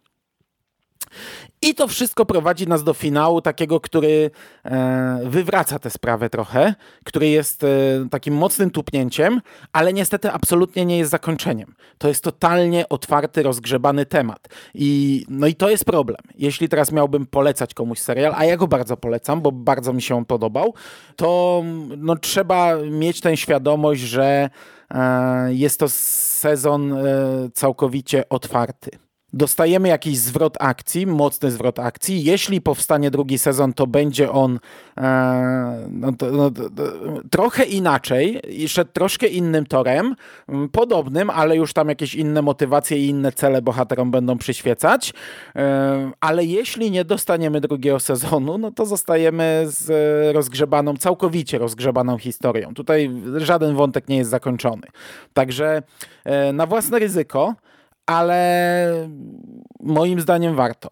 I 1.62 1.76
to 1.76 1.88
wszystko 1.88 2.26
prowadzi 2.26 2.68
nas 2.68 2.84
do 2.84 2.94
finału 2.94 3.42
takiego, 3.42 3.80
który 3.80 4.32
e, 4.66 5.20
wywraca 5.24 5.80
tę 5.80 5.90
sprawę 5.90 6.30
trochę, 6.30 6.76
który 7.04 7.28
jest 7.28 7.64
e, 7.64 7.68
takim 8.12 8.34
mocnym 8.34 8.72
tupnięciem, 8.72 9.42
ale 9.74 9.94
niestety 9.94 10.32
absolutnie 10.32 10.86
nie 10.86 10.98
jest 10.98 11.12
zakończeniem. 11.12 11.76
To 11.98 12.08
jest 12.08 12.24
totalnie 12.24 12.90
otwarty, 12.90 13.44
rozgrzebany 13.44 14.06
temat. 14.06 14.48
I, 14.74 15.26
no 15.30 15.48
i 15.48 15.56
to 15.56 15.70
jest 15.70 15.86
problem. 15.86 16.22
Jeśli 16.36 16.70
teraz 16.70 16.92
miałbym 16.92 17.26
polecać 17.26 17.74
komuś 17.74 18.00
serial, 18.00 18.34
a 18.36 18.46
ja 18.46 18.58
go 18.58 18.68
bardzo 18.68 18.98
polecam, 18.98 19.42
bo 19.42 19.52
bardzo 19.52 19.94
mi 19.94 20.02
się 20.02 20.16
on 20.16 20.26
podobał, 20.26 20.74
to 21.16 21.64
no, 21.98 22.16
trzeba 22.16 22.76
mieć 22.76 23.22
tę 23.22 23.38
świadomość, 23.38 24.02
że 24.02 24.50
e, 24.92 25.54
jest 25.54 25.80
to 25.80 25.90
sezon 25.90 26.96
całkowicie 27.54 28.30
otwarty 28.30 29.07
dostajemy 29.34 29.88
jakiś 29.88 30.18
zwrot 30.18 30.58
akcji, 30.60 31.08
mocny 31.08 31.52
zwrot 31.52 31.80
akcji. 31.80 32.24
Jeśli 32.24 32.62
powstanie 32.62 33.12
drugi 33.12 33.38
sezon, 33.38 33.74
to 33.74 33.88
będzie 33.88 34.32
on 34.32 34.60
e, 34.98 35.88
no, 35.92 36.12
no, 36.32 36.52
trochę 37.32 37.64
inaczej, 37.64 38.42
jeszcze 38.48 38.86
troszkę 38.86 39.28
innym 39.28 39.66
torem, 39.66 40.16
podobnym, 40.72 41.30
ale 41.30 41.56
już 41.56 41.74
tam 41.74 41.90
jakieś 41.90 42.16
inne 42.16 42.42
motywacje 42.42 42.98
i 42.98 43.08
inne 43.08 43.32
cele 43.32 43.62
bohaterom 43.62 44.12
będą 44.12 44.38
przyświecać. 44.38 45.14
E, 45.56 46.12
ale 46.20 46.46
jeśli 46.46 46.92
nie 46.92 47.06
dostaniemy 47.06 47.62
drugiego 47.62 48.00
sezonu, 48.00 48.58
no 48.58 48.72
to 48.72 48.86
zostajemy 48.86 49.64
z 49.66 49.90
rozgrzebaną, 50.36 50.98
całkowicie 50.98 51.58
rozgrzebaną 51.58 52.18
historią. 52.18 52.74
Tutaj 52.74 53.12
żaden 53.38 53.76
wątek 53.76 54.08
nie 54.08 54.18
jest 54.18 54.30
zakończony. 54.30 54.88
Także 55.34 55.82
e, 56.26 56.54
na 56.54 56.66
własne 56.66 57.00
ryzyko 57.00 57.56
ale 58.08 59.10
moim 59.80 60.20
zdaniem 60.20 60.56
warto 60.56 60.90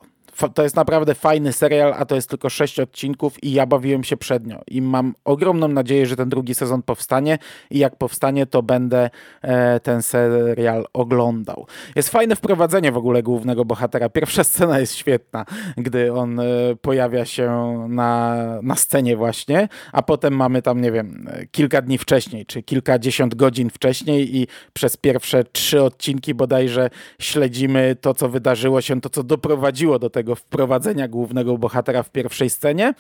to 0.54 0.64
jest 0.64 0.76
naprawdę 0.76 1.16
fajny 1.16 1.54
serial, 1.54 1.94
a 1.98 2.06
to 2.06 2.16
jest 2.16 2.30
tylko 2.30 2.50
sześć 2.50 2.80
odcinków 2.80 3.44
i 3.44 3.52
ja 3.52 3.66
bawiłem 3.66 4.04
się 4.04 4.18
przednio 4.18 4.62
i 4.68 4.82
mam 4.82 5.16
ogromną 5.26 5.68
nadzieję, 5.68 6.06
że 6.06 6.16
ten 6.16 6.30
drugi 6.30 6.56
sezon 6.56 6.82
powstanie 6.82 7.38
i 7.70 7.80
jak 7.80 7.96
powstanie, 7.96 8.46
to 8.46 8.64
będę 8.64 9.10
e, 9.42 9.80
ten 9.80 10.02
serial 10.02 10.86
oglądał. 10.94 11.68
Jest 11.96 12.10
fajne 12.10 12.36
wprowadzenie 12.36 12.92
w 12.92 12.98
ogóle 12.98 13.24
głównego 13.24 13.66
bohatera. 13.66 14.10
Pierwsza 14.10 14.44
scena 14.44 14.80
jest 14.80 14.96
świetna, 14.96 15.46
gdy 15.78 16.14
on 16.14 16.40
e, 16.40 16.44
pojawia 16.82 17.26
się 17.26 17.50
na, 17.90 18.36
na 18.62 18.76
scenie 18.76 19.18
właśnie, 19.18 19.68
a 19.92 20.02
potem 20.02 20.36
mamy 20.36 20.62
tam, 20.62 20.82
nie 20.82 20.92
wiem, 20.92 21.30
kilka 21.52 21.82
dni 21.82 21.98
wcześniej, 21.98 22.46
czy 22.46 22.64
kilkadziesiąt 22.64 23.36
godzin 23.36 23.70
wcześniej 23.70 24.38
i 24.38 24.48
przez 24.74 24.98
pierwsze 24.98 25.44
trzy 25.44 25.84
odcinki 25.84 26.34
bodajże 26.34 26.90
śledzimy 27.20 27.96
to, 28.02 28.14
co 28.14 28.30
wydarzyło 28.30 28.82
się, 28.82 29.02
to, 29.02 29.10
co 29.10 29.24
doprowadziło 29.24 30.00
do 30.00 30.10
tego 30.10 30.25
tego 30.26 30.36
wprowadzenia 30.36 31.08
głównego 31.08 31.58
bohatera 31.58 32.04
w 32.04 32.10
pierwszej 32.10 32.50
scenie. 32.50 32.94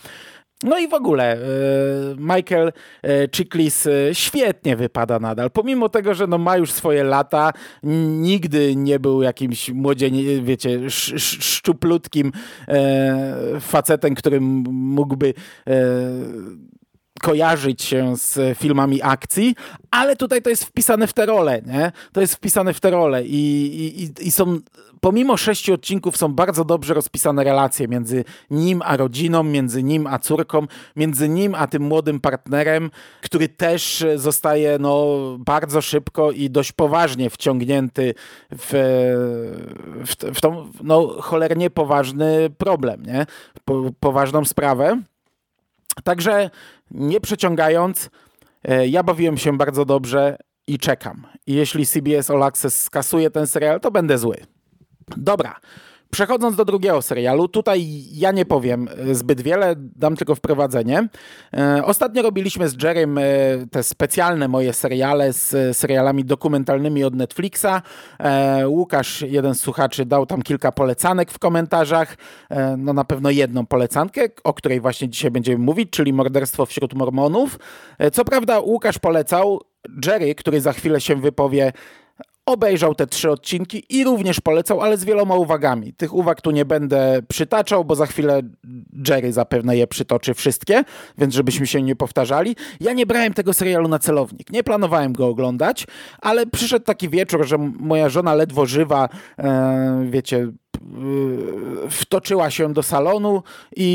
No 0.63 0.77
i 0.77 0.87
w 0.87 0.93
ogóle 0.93 1.33
e, 1.33 1.37
Michael 2.17 2.71
e, 3.03 3.27
Chiklis 3.35 3.87
e, 3.87 4.15
świetnie 4.15 4.75
wypada 4.75 5.19
nadal, 5.19 5.51
pomimo 5.51 5.89
tego, 5.89 6.13
że 6.13 6.27
no 6.27 6.37
ma 6.37 6.57
już 6.57 6.71
swoje 6.71 7.03
lata, 7.03 7.53
nigdy 7.83 8.75
nie 8.75 8.99
był 8.99 9.21
jakimś 9.21 9.69
młodzień, 9.69 10.43
wiecie, 10.43 10.89
szczuplutkim 10.89 12.31
facetem, 13.59 14.15
którym 14.15 14.43
mógłby 14.71 15.33
kojarzyć 17.21 17.83
się 17.83 18.17
z 18.17 18.57
filmami 18.57 19.01
akcji, 19.01 19.55
ale 19.91 20.15
tutaj 20.15 20.41
to 20.41 20.49
jest 20.49 20.63
wpisane 20.63 21.07
w 21.07 21.13
te 21.13 21.25
role, 21.25 21.61
nie? 21.65 21.91
To 22.11 22.21
jest 22.21 22.35
wpisane 22.35 22.73
w 22.73 22.79
te 22.79 22.91
role 22.91 23.25
i, 23.25 23.39
i, 24.03 24.27
i 24.27 24.31
są, 24.31 24.59
pomimo 25.05 25.37
sześciu 25.37 25.73
odcinków 25.73 26.17
są 26.17 26.33
bardzo 26.33 26.65
dobrze 26.65 26.93
rozpisane 26.93 27.43
relacje 27.43 27.87
między 27.87 28.23
nim 28.49 28.81
a 28.85 28.97
rodziną, 28.97 29.43
między 29.43 29.83
nim 29.83 30.07
a 30.07 30.19
córką, 30.19 30.67
między 30.95 31.29
nim 31.29 31.55
a 31.55 31.67
tym 31.67 31.83
młodym 31.83 32.19
partnerem, 32.19 32.91
który 33.21 33.49
też 33.49 34.05
zostaje 34.15 34.77
no, 34.79 35.07
bardzo 35.39 35.81
szybko 35.81 36.31
i 36.31 36.49
dość 36.49 36.71
poważnie 36.71 37.29
wciągnięty 37.29 38.13
w, 38.51 38.69
w, 40.05 40.35
w 40.35 40.41
tą 40.41 40.71
no, 40.83 41.07
cholernie 41.21 41.69
poważny 41.69 42.49
problem, 42.57 43.03
nie? 43.05 43.25
Po, 43.65 43.83
poważną 43.99 44.45
sprawę. 44.45 45.01
Także 46.03 46.49
nie 46.91 47.21
przeciągając, 47.21 48.09
e, 48.63 48.87
ja 48.87 49.03
bawiłem 49.03 49.37
się 49.37 49.57
bardzo 49.57 49.85
dobrze 49.85 50.37
i 50.67 50.79
czekam. 50.79 51.27
Jeśli 51.47 51.85
CBS 51.85 52.29
All 52.29 52.43
Access 52.43 52.83
skasuje 52.83 53.31
ten 53.31 53.47
serial, 53.47 53.79
to 53.79 53.91
będę 53.91 54.17
zły. 54.17 54.37
Dobra, 55.17 55.59
Przechodząc 56.15 56.55
do 56.55 56.65
drugiego 56.65 57.01
serialu, 57.01 57.47
tutaj 57.47 57.85
ja 58.11 58.31
nie 58.31 58.45
powiem 58.45 58.87
e, 58.97 59.15
zbyt 59.15 59.41
wiele, 59.41 59.75
dam 59.77 60.15
tylko 60.15 60.35
wprowadzenie. 60.35 61.07
E, 61.53 61.85
ostatnio 61.85 62.21
robiliśmy 62.21 62.69
z 62.69 62.83
Jerem 62.83 63.17
e, 63.17 63.21
te 63.71 63.83
specjalne 63.83 64.47
moje 64.47 64.73
seriale 64.73 65.33
z 65.33 65.77
serialami 65.77 66.25
dokumentalnymi 66.25 67.03
od 67.03 67.15
Netflixa. 67.15 67.81
Łukasz, 68.65 69.21
jeden 69.21 69.55
z 69.55 69.61
słuchaczy, 69.61 70.05
dał 70.05 70.25
tam 70.25 70.41
kilka 70.41 70.71
polecanek 70.71 71.31
w 71.31 71.39
komentarzach. 71.39 72.17
No 72.77 72.93
na 72.93 73.03
pewno 73.03 73.29
jedną 73.29 73.65
polecankę, 73.65 74.21
o 74.43 74.53
której 74.53 74.81
właśnie 74.81 75.09
dzisiaj 75.09 75.31
będziemy 75.31 75.57
mówić, 75.57 75.89
czyli 75.89 76.13
Morderstwo 76.13 76.65
wśród 76.65 76.93
Mormonów. 76.93 77.59
Co 78.13 78.25
prawda 78.25 78.59
Łukasz 78.59 78.99
polecał, 78.99 79.61
Jerry, 80.05 80.35
który 80.35 80.61
za 80.61 80.73
chwilę 80.73 81.01
się 81.01 81.15
wypowie, 81.15 81.71
obejrzał 82.45 82.95
te 82.95 83.07
trzy 83.07 83.31
odcinki 83.31 83.83
i 83.89 84.03
również 84.03 84.41
polecał, 84.41 84.81
ale 84.81 84.97
z 84.97 85.05
wieloma 85.05 85.35
uwagami. 85.35 85.93
Tych 85.93 86.13
uwag 86.13 86.41
tu 86.41 86.51
nie 86.51 86.65
będę 86.65 87.21
przytaczał, 87.27 87.85
bo 87.85 87.95
za 87.95 88.05
chwilę 88.05 88.41
Jerry 89.07 89.33
zapewne 89.33 89.77
je 89.77 89.87
przytoczy 89.87 90.33
wszystkie, 90.33 90.83
więc 91.17 91.33
żebyśmy 91.33 91.67
się 91.67 91.81
nie 91.81 91.95
powtarzali. 91.95 92.55
Ja 92.79 92.93
nie 92.93 93.05
brałem 93.05 93.33
tego 93.33 93.53
serialu 93.53 93.87
na 93.87 93.99
celownik, 93.99 94.51
nie 94.51 94.63
planowałem 94.63 95.13
go 95.13 95.27
oglądać, 95.27 95.87
ale 96.21 96.45
przyszedł 96.45 96.85
taki 96.85 97.09
wieczór, 97.09 97.45
że 97.45 97.57
moja 97.79 98.09
żona 98.09 98.35
ledwo 98.35 98.65
żywa, 98.65 99.09
e, 99.39 100.05
wiecie, 100.09 100.51
wtoczyła 101.89 102.49
się 102.51 102.73
do 102.73 102.83
salonu 102.83 103.43
i, 103.75 103.85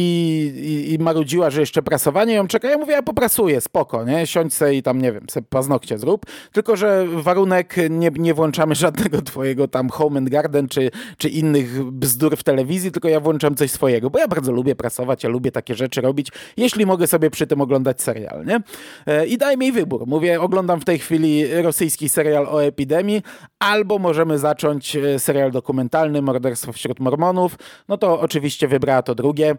i, 0.56 0.94
i, 0.94 0.98
marudziła, 0.98 1.50
że 1.50 1.60
jeszcze 1.60 1.82
prasowanie 1.82 2.34
ją 2.34 2.48
czeka. 2.48 2.70
Ja 2.70 2.78
mówię, 2.78 2.92
ja 2.92 3.02
poprasuję, 3.02 3.60
spoko, 3.60 4.04
nie? 4.04 4.26
Siądź 4.26 4.54
se 4.54 4.74
i 4.74 4.82
tam, 4.82 5.02
nie 5.02 5.12
wiem, 5.12 5.26
se 5.30 5.42
paznokcie 5.42 5.98
zrób. 5.98 6.26
Tylko, 6.52 6.76
że 6.76 7.06
warunek, 7.08 7.76
nie, 7.90 8.10
nie 8.18 8.34
włączamy 8.34 8.74
żadnego 8.84 9.22
twojego 9.22 9.68
tam 9.68 9.88
Home 9.88 10.18
and 10.18 10.28
Garden 10.28 10.68
czy, 10.68 10.90
czy 11.18 11.28
innych 11.28 11.84
bzdur 11.84 12.36
w 12.36 12.42
telewizji, 12.42 12.92
tylko 12.92 13.08
ja 13.08 13.20
włączam 13.20 13.54
coś 13.54 13.70
swojego, 13.70 14.10
bo 14.10 14.18
ja 14.18 14.28
bardzo 14.28 14.52
lubię 14.52 14.76
prasować, 14.76 15.24
ja 15.24 15.30
lubię 15.30 15.52
takie 15.52 15.74
rzeczy 15.74 16.00
robić, 16.00 16.28
jeśli 16.56 16.86
mogę 16.86 17.06
sobie 17.06 17.30
przy 17.30 17.46
tym 17.46 17.60
oglądać 17.60 18.02
serial, 18.02 18.46
nie? 18.46 18.60
E, 19.06 19.26
I 19.26 19.38
daj 19.38 19.56
mi 19.56 19.72
wybór. 19.72 20.06
Mówię, 20.06 20.40
oglądam 20.40 20.80
w 20.80 20.84
tej 20.84 20.98
chwili 20.98 21.62
rosyjski 21.62 22.08
serial 22.08 22.46
o 22.46 22.64
epidemii, 22.64 23.22
albo 23.58 23.98
możemy 23.98 24.38
zacząć 24.38 24.96
e, 24.96 25.18
serial 25.18 25.50
dokumentalny 25.50 26.22
Morderstwo 26.22 26.69
wśród 26.72 27.00
Mormonów, 27.00 27.56
no 27.88 27.98
to 27.98 28.20
oczywiście 28.20 28.68
wybrała 28.68 29.02
to 29.02 29.14
drugie. 29.14 29.56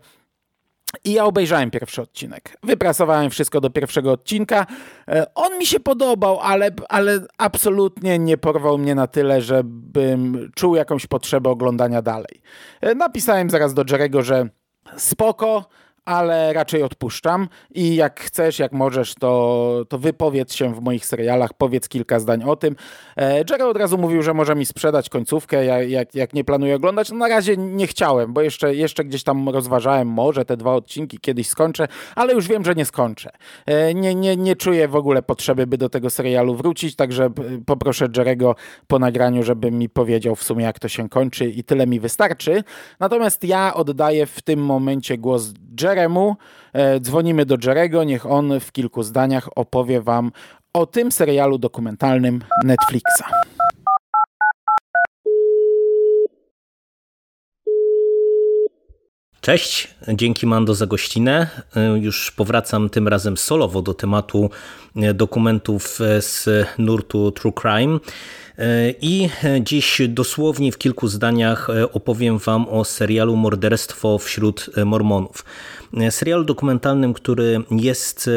I 1.03 1.13
ja 1.13 1.25
obejrzałem 1.25 1.72
pierwszy 1.72 2.01
odcinek. 2.01 2.58
Wyprasowałem 2.63 3.30
wszystko 3.30 3.62
do 3.62 3.70
pierwszego 3.70 4.12
odcinka. 4.12 4.65
E, 5.08 5.34
on 5.36 5.58
mi 5.58 5.65
się 5.65 5.80
podobał, 5.80 6.39
ale, 6.39 6.72
ale 6.89 7.20
absolutnie 7.38 8.20
nie 8.20 8.38
porwał 8.38 8.77
mnie 8.77 8.96
na 8.96 9.08
tyle, 9.08 9.41
żebym 9.41 10.51
czuł 10.56 10.75
jakąś 10.75 11.08
potrzebę 11.08 11.50
oglądania 11.50 12.01
dalej. 12.01 12.41
E, 12.82 12.96
napisałem 12.96 13.50
zaraz 13.50 13.74
do 13.74 13.84
Jerego, 13.91 14.22
że 14.22 14.50
spoko, 14.98 15.65
ale 16.05 16.53
raczej 16.53 16.84
odpuszczam 16.84 17.48
i 17.75 17.96
jak 17.96 18.20
chcesz, 18.20 18.60
jak 18.60 18.72
możesz, 18.72 19.15
to, 19.15 19.86
to 19.89 19.98
wypowiedz 19.98 20.53
się 20.53 20.75
w 20.75 20.81
moich 20.81 21.05
serialach, 21.05 21.53
powiedz 21.53 21.89
kilka 21.89 22.20
zdań 22.20 22.43
o 22.43 22.55
tym. 22.55 22.75
E, 23.17 23.38
Jerry 23.38 23.65
od 23.65 23.77
razu 23.77 23.98
mówił, 23.98 24.22
że 24.22 24.34
może 24.34 24.55
mi 24.55 24.65
sprzedać 24.65 25.10
końcówkę, 25.10 25.65
jak, 25.88 26.15
jak, 26.15 26.34
nie 26.34 26.43
planuję 26.43 26.75
oglądać. 26.75 27.12
No 27.12 27.17
na 27.17 27.27
razie 27.27 27.58
nie 27.58 27.88
chciałem, 27.88 28.34
bo 28.34 28.41
jeszcze, 28.41 28.75
jeszcze 28.75 29.03
gdzieś 29.03 29.24
tam 29.24 29.50
rozważałem, 29.50 30.08
może 30.08 30.46
te 30.46 30.58
dwa 30.58 30.74
odcinki 30.74 31.20
kiedyś 31.20 31.48
skończę, 31.48 31.88
ale 32.15 32.34
już 32.34 32.48
wiem, 32.48 32.65
że 32.65 32.75
nie 32.75 32.86
skończę. 32.86 33.29
E, 33.65 33.93
nie, 33.93 34.15
nie, 34.15 34.38
nie 34.38 34.55
czuję 34.55 34.88
w 34.88 34.96
ogóle 34.96 35.22
potrzeby, 35.22 35.67
by 35.67 35.77
do 35.77 35.89
tego 35.89 36.10
serialu 36.10 36.55
wrócić, 36.55 36.96
także 36.96 37.29
poproszę 37.65 38.08
Jerego 38.17 38.55
po 38.88 39.00
nagraniu, 39.00 39.43
żeby 39.43 39.72
mi 39.72 39.89
powiedział 39.89 40.36
w 40.36 40.43
sumie, 40.43 40.65
jak 40.65 40.79
to 40.79 40.88
się 40.88 41.10
kończy 41.10 41.50
i 41.50 41.63
tyle 41.63 41.88
mi 41.88 42.00
wystarczy. 42.00 42.63
Natomiast 43.00 43.43
ja 43.43 43.74
oddaję 43.74 44.25
w 44.25 44.41
tym 44.41 44.60
momencie 44.60 45.17
głos 45.17 45.53
Jerry 45.81 45.90
Jeremu. 45.91 46.36
E, 46.74 47.00
dzwonimy 47.00 47.45
do 47.45 47.57
Jerego, 47.65 48.03
niech 48.03 48.25
on 48.25 48.60
w 48.60 48.71
kilku 48.71 49.03
zdaniach 49.03 49.50
opowie 49.55 50.01
wam 50.01 50.31
o 50.74 50.86
tym 50.86 51.12
serialu 51.12 51.57
dokumentalnym 51.57 52.41
Netflixa. 52.63 53.24
Cześć, 59.41 59.95
dzięki 60.07 60.48
Mando 60.48 60.75
za 60.75 60.88
gościnę. 60.88 61.48
Już 62.01 62.31
powracam 62.31 62.89
tym 62.89 63.07
razem 63.07 63.38
solowo 63.38 63.81
do 63.81 63.93
tematu 63.93 64.50
dokumentów 65.13 66.00
z 66.19 66.48
nurtu 66.77 67.31
True 67.31 67.53
Crime. 67.62 68.00
I 69.01 69.30
dziś 69.62 70.01
dosłownie 70.08 70.72
w 70.72 70.77
kilku 70.77 71.08
zdaniach 71.08 71.68
opowiem 71.94 72.38
Wam 72.38 72.70
o 72.70 72.86
serialu 72.86 73.36
Morderstwo 73.36 74.18
wśród 74.18 74.70
Mormonów. 74.86 75.46
Serialu 76.10 76.44
dokumentalnym, 76.44 77.13
który 77.13 77.60
jest 77.72 78.30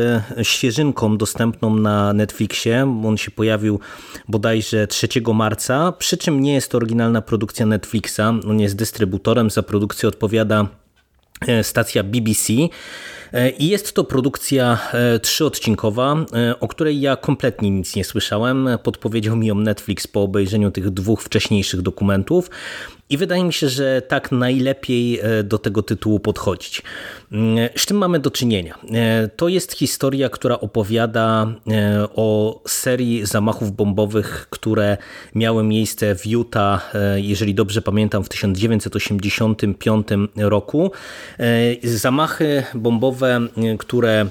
świeżynką 0.42 1.16
dostępną 1.16 1.76
na 1.76 2.12
Netflixie. 2.12 3.00
On 3.04 3.16
się 3.16 3.30
pojawił 3.30 3.80
bodajże 4.28 4.86
3 4.86 5.08
marca, 5.34 5.92
przy 5.92 6.16
czym 6.16 6.40
nie 6.40 6.54
jest 6.54 6.70
to 6.70 6.76
oryginalna 6.76 7.22
produkcja 7.22 7.66
Netflixa. 7.66 8.20
On 8.48 8.60
jest 8.60 8.76
dystrybutorem, 8.76 9.50
za 9.50 9.62
produkcję 9.62 10.08
odpowiada 10.08 10.68
E, 11.40 11.64
stacja 11.64 12.02
BBC. 12.02 12.52
E, 13.34 13.50
I 13.50 13.68
jest 13.68 13.92
to 13.92 14.04
produkcja 14.04 14.78
e, 14.92 15.20
trzyodcinkowa, 15.20 16.16
o 16.60 16.68
której 16.68 17.00
ja 17.00 17.16
kompletnie 17.16 17.70
nic 17.70 17.96
nie 17.96 18.04
słyszałem. 18.04 18.68
Podpowiedział 18.82 19.36
mi 19.36 19.46
ją 19.46 19.54
Netflix 19.54 20.06
po 20.06 20.22
obejrzeniu 20.22 20.70
tych 20.70 20.90
dwóch 20.90 21.22
wcześniejszych 21.22 21.82
dokumentów. 21.82 22.50
I 23.10 23.16
wydaje 23.16 23.44
mi 23.44 23.52
się, 23.52 23.68
że 23.68 24.02
tak 24.02 24.32
najlepiej 24.32 25.20
e, 25.20 25.42
do 25.42 25.58
tego 25.58 25.82
tytułu 25.82 26.20
podchodzić. 26.20 26.82
Mm, 27.32 27.68
z 27.76 27.86
czym 27.86 27.96
mamy 27.96 28.18
do 28.18 28.30
czynienia? 28.30 28.78
E, 28.92 29.28
to 29.28 29.48
jest 29.48 29.72
historia, 29.72 30.28
która 30.28 30.60
opowiada 30.60 31.46
e, 31.70 32.06
o 32.16 32.60
serii 32.66 33.26
zamachów 33.26 33.72
bombowych, 33.72 34.46
które 34.50 34.96
miały 35.34 35.62
miejsce 35.62 36.14
w 36.14 36.26
Utah, 36.26 36.92
jeżeli 37.16 37.54
dobrze 37.54 37.82
pamiętam, 37.82 38.24
w 38.24 38.28
1985 38.28 40.08
roku. 40.36 40.90
Zamachy 41.82 42.62
bombowe, 42.74 43.40
które 43.78 44.26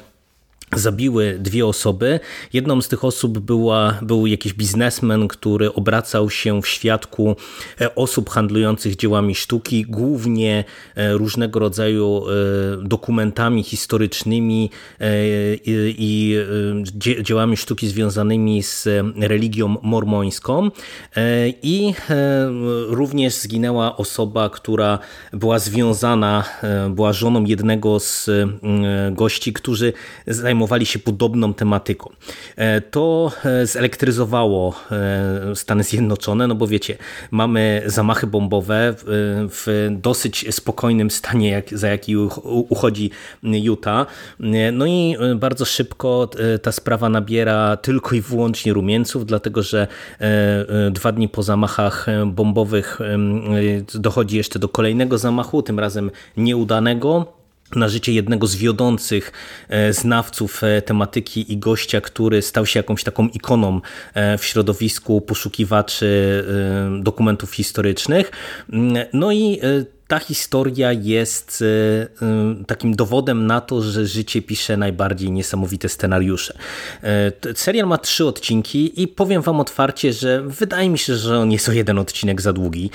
zabiły 0.75 1.37
dwie 1.39 1.65
osoby. 1.65 2.19
Jedną 2.53 2.81
z 2.81 2.87
tych 2.87 3.05
osób 3.05 3.39
była, 3.39 3.99
był 4.01 4.27
jakiś 4.27 4.53
biznesmen, 4.53 5.27
który 5.27 5.73
obracał 5.73 6.29
się 6.29 6.61
w 6.61 6.67
świadku 6.67 7.35
e, 7.81 7.95
osób 7.95 8.29
handlujących 8.29 8.95
dziełami 8.95 9.35
sztuki, 9.35 9.85
głównie 9.85 10.63
e, 10.95 11.13
różnego 11.13 11.59
rodzaju 11.59 12.23
e, 12.27 12.87
dokumentami 12.87 13.63
historycznymi 13.63 14.69
i 15.97 16.37
dziełami 17.21 17.57
sztuki 17.57 17.87
związanymi 17.87 18.63
z 18.63 18.87
religią 19.19 19.75
mormońską. 19.81 20.69
I 21.63 21.93
również 22.87 23.33
zginęła 23.33 23.97
osoba, 23.97 24.49
która 24.49 24.99
była 25.33 25.59
związana, 25.59 26.43
była 26.89 27.13
żoną 27.13 27.45
jednego 27.45 27.99
z 27.99 28.29
gości, 29.11 29.53
którzy 29.53 29.93
zajmowali 30.27 30.62
zajmowali 30.63 30.85
się 30.85 30.99
podobną 30.99 31.53
tematyką. 31.53 32.09
E, 32.55 32.81
to 32.81 33.31
e, 33.45 33.65
zelektryzowało 33.65 34.75
e, 34.91 35.55
Stany 35.55 35.83
Zjednoczone, 35.83 36.47
no 36.47 36.55
bo 36.55 36.67
wiecie, 36.67 36.97
mamy 37.31 37.83
zamachy 37.85 38.27
bombowe 38.27 38.95
w 39.49 39.87
dosyć 39.91 40.45
spokojnym 40.55 41.11
stanie, 41.11 41.49
jak, 41.49 41.77
za 41.77 41.87
jaki 41.87 42.15
uchodzi 42.69 43.09
Utah. 43.43 44.07
No 44.73 44.85
i 44.85 45.15
bardzo 45.35 45.65
szybko 45.65 46.29
ta 46.61 46.71
sprawa 46.71 47.09
nabiera 47.09 47.77
tylko 47.77 48.15
i 48.15 48.21
wyłącznie 48.21 48.73
rumieńców, 48.73 49.25
dlatego 49.25 49.63
że 49.63 49.87
dwa 50.91 51.11
dni 51.11 51.29
po 51.29 51.43
zamachach 51.43 52.07
bombowych 52.25 52.99
dochodzi 53.93 54.37
jeszcze 54.37 54.59
do 54.59 54.69
kolejnego 54.69 55.17
zamachu, 55.17 55.63
tym 55.63 55.79
razem 55.79 56.11
nieudanego 56.37 57.42
na 57.75 57.89
życie 57.89 58.13
jednego 58.13 58.47
z 58.47 58.55
wiodących 58.55 59.31
e, 59.69 59.93
znawców 59.93 60.63
e, 60.63 60.81
tematyki 60.81 61.53
i 61.53 61.57
gościa, 61.57 62.01
który 62.01 62.41
stał 62.41 62.65
się 62.65 62.79
jakąś 62.79 63.03
taką 63.03 63.27
ikoną 63.27 63.81
e, 64.13 64.37
w 64.37 64.45
środowisku 64.45 65.21
poszukiwaczy 65.21 66.03
dokumentów 66.99 67.53
historycznych. 67.53 68.31
Mm, 68.73 69.05
no 69.13 69.31
i 69.31 69.59
ta 70.07 70.19
historia 70.19 70.91
jest 70.91 71.61
e, 71.61 71.65
e, 72.25 72.65
takim 72.67 72.95
dowodem 72.95 73.47
na 73.47 73.61
to, 73.61 73.81
że 73.81 74.07
życie 74.07 74.41
pisze 74.41 74.77
najbardziej 74.77 75.31
niesamowite 75.31 75.89
scenariusze. 75.89 76.57
E, 77.03 77.31
serial 77.55 77.87
ma 77.87 77.97
trzy 77.97 78.25
odcinki 78.25 79.01
i 79.01 79.07
powiem 79.07 79.41
wam 79.41 79.59
otwarcie, 79.59 80.13
że 80.13 80.41
wydaje 80.41 80.89
mi 80.89 80.97
się, 80.97 81.15
że 81.15 81.39
on 81.39 81.51
jest 81.51 81.69
o 81.69 81.71
jeden 81.71 81.99
odcinek 81.99 82.41
za 82.41 82.53
długi. 82.53 82.89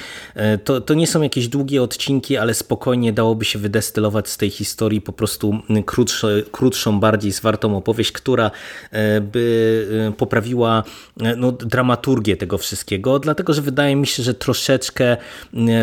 To, 0.64 0.80
to 0.80 0.94
nie 0.94 1.06
są 1.06 1.22
jakieś 1.22 1.48
długie 1.48 1.82
odcinki, 1.82 2.36
ale 2.36 2.54
spokojnie 2.54 3.12
dałoby 3.12 3.44
się 3.44 3.58
wydestylować 3.58 4.28
z 4.28 4.36
tej 4.36 4.50
historii 4.50 5.00
po 5.00 5.12
prostu 5.12 5.58
krótsze, 5.86 6.42
krótszą, 6.52 7.00
bardziej 7.00 7.32
zwartą 7.32 7.76
opowieść, 7.76 8.12
która 8.12 8.50
by 9.20 10.14
poprawiła 10.16 10.84
no, 11.36 11.52
dramaturgię 11.52 12.36
tego 12.36 12.58
wszystkiego, 12.58 13.18
dlatego 13.18 13.54
że 13.54 13.62
wydaje 13.62 13.96
mi 13.96 14.06
się, 14.06 14.22
że 14.22 14.34
troszeczkę 14.34 15.16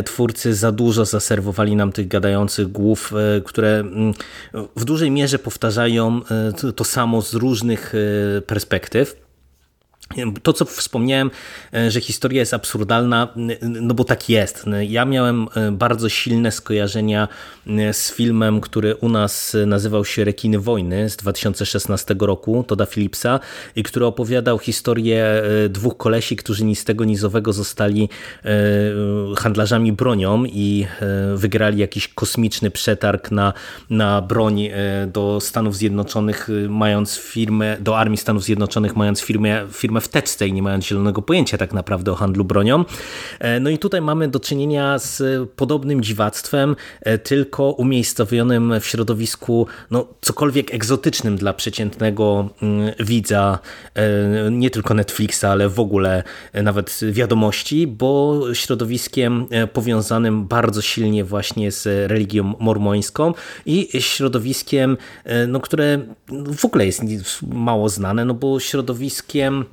twórcy 0.05 0.53
za 0.53 0.71
dużo 0.71 1.05
zaserwowali 1.15 1.75
nam 1.75 1.91
tych 1.91 2.07
gadających 2.07 2.71
głów, 2.71 3.13
e, 3.13 3.41
które 3.41 3.79
mm, 3.79 4.13
w 4.75 4.85
dużej 4.85 5.11
mierze 5.11 5.39
powtarzają 5.39 6.21
e, 6.67 6.73
to 6.73 6.83
samo 6.83 7.21
z 7.21 7.33
różnych 7.33 7.93
e, 7.95 8.41
perspektyw. 8.41 9.24
To, 10.43 10.53
co 10.53 10.65
wspomniałem, 10.65 11.31
e, 11.73 11.91
że 11.91 12.01
historia 12.01 12.39
jest 12.39 12.53
absurdalna, 12.53 13.27
no 13.61 13.93
bo 13.93 14.03
tak 14.03 14.29
jest. 14.29 14.65
Ja 14.87 15.05
miałem 15.05 15.47
e, 15.55 15.71
bardzo 15.71 16.09
silne 16.09 16.51
skojarzenia 16.51 17.27
z 17.91 18.13
filmem, 18.13 18.61
który 18.61 18.95
u 18.95 19.09
nas 19.09 19.57
nazywał 19.65 20.05
się 20.05 20.23
Rekiny 20.23 20.59
Wojny 20.59 21.09
z 21.09 21.17
2016 21.17 22.15
roku, 22.19 22.63
Toda 22.67 22.85
Philipsa, 22.85 23.39
i 23.75 23.83
który 23.83 24.05
opowiadał 24.05 24.59
historię 24.59 25.25
e, 25.25 25.69
dwóch 25.69 25.97
kolesi, 25.97 26.35
którzy 26.35 26.65
ni 26.65 26.75
z 26.75 26.85
tego 26.85 27.05
nizowego 27.05 27.53
zostali 27.53 28.09
handlarzami 29.37 29.91
bronią 29.93 30.45
i 30.45 30.87
wygrali 31.35 31.77
jakiś 31.77 32.07
kosmiczny 32.07 32.71
przetarg 32.71 33.31
na, 33.31 33.53
na 33.89 34.21
broń 34.21 34.69
do 35.07 35.39
Stanów 35.41 35.75
Zjednoczonych, 35.75 36.49
mając 36.69 37.17
firmę, 37.17 37.77
do 37.79 37.97
Armii 37.97 38.17
Stanów 38.17 38.43
Zjednoczonych, 38.43 38.95
mając 38.95 39.21
firmę, 39.21 39.65
firmę 39.71 39.94
firmę 39.95 40.01
w 40.01 40.07
teczce 40.07 40.47
i 40.47 40.53
nie 40.53 40.61
mając 40.61 40.85
zielonego 40.85 41.21
pojęcia 41.21 41.57
tak 41.57 41.73
naprawdę 41.73 42.11
o 42.11 42.15
handlu 42.15 42.45
bronią. 42.45 42.85
E, 43.39 43.59
no 43.59 43.69
i 43.69 43.77
tutaj 43.77 44.01
mamy 44.01 44.27
do 44.27 44.39
czynienia 44.39 44.99
z 44.99 45.23
podobnym 45.55 46.01
dziwactwem, 46.01 46.75
e, 47.01 47.17
tylko 47.17 47.71
umiejscowionym 47.71 48.73
w 48.79 48.85
środowisku 48.85 49.67
no, 49.91 50.07
cokolwiek 50.21 50.73
egzotycznym 50.73 51.37
dla 51.37 51.53
przeciętnego 51.53 52.49
mm, 52.61 52.91
widza, 52.99 53.59
e, 53.95 54.51
nie 54.51 54.69
tylko 54.69 54.93
Netflixa, 54.93 55.43
ale 55.43 55.69
w 55.69 55.79
ogóle 55.79 56.23
nawet 56.53 56.99
wiadomości, 57.11 57.87
bo 57.87 58.41
środowiskiem 58.53 59.47
powiązanym 59.73 60.47
bardzo 60.47 60.81
silnie 60.81 61.23
właśnie 61.23 61.71
z 61.71 62.11
religią 62.11 62.53
mormońską 62.59 63.33
i 63.65 63.89
środowiskiem, 63.99 64.97
no, 65.47 65.59
które 65.59 65.99
w 66.29 66.65
ogóle 66.65 66.85
jest 66.85 67.01
mało 67.41 67.89
znane, 67.89 68.25
no 68.25 68.33
bo 68.33 68.59
środowiskiem 68.59 69.65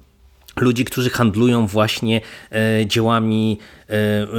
ludzi, 0.56 0.84
którzy 0.84 1.10
handlują 1.10 1.66
właśnie 1.66 2.20
e, 2.50 2.86
dziełami 2.86 3.58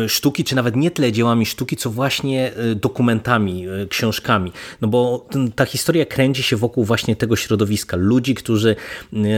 sztuki, 0.08 0.44
czy 0.44 0.56
nawet 0.56 0.76
nie 0.76 0.92
tyle 0.92 1.12
dziełami 1.12 1.46
sztuki, 1.46 1.78
co 1.78 1.90
właśnie 1.90 2.52
e, 2.56 2.76
dokumentami, 2.76 3.68
e, 3.68 3.86
książkami. 3.88 4.52
No 4.82 4.88
bo 4.88 5.28
ta 5.56 5.66
historia 5.66 6.06
kręci 6.06 6.44
się 6.44 6.58
wokół 6.58 6.84
właśnie 6.84 7.16
tego 7.16 7.36
środowiska. 7.36 7.98
Ludzi, 7.98 8.36
którzy 8.36 8.76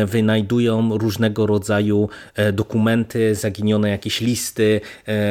wynajdują 0.06 0.98
różnego 0.98 1.48
rodzaju 1.48 2.10
dokumenty, 2.54 3.36
zaginione 3.36 3.89
jakieś 3.89 4.22
listy, 4.22 4.82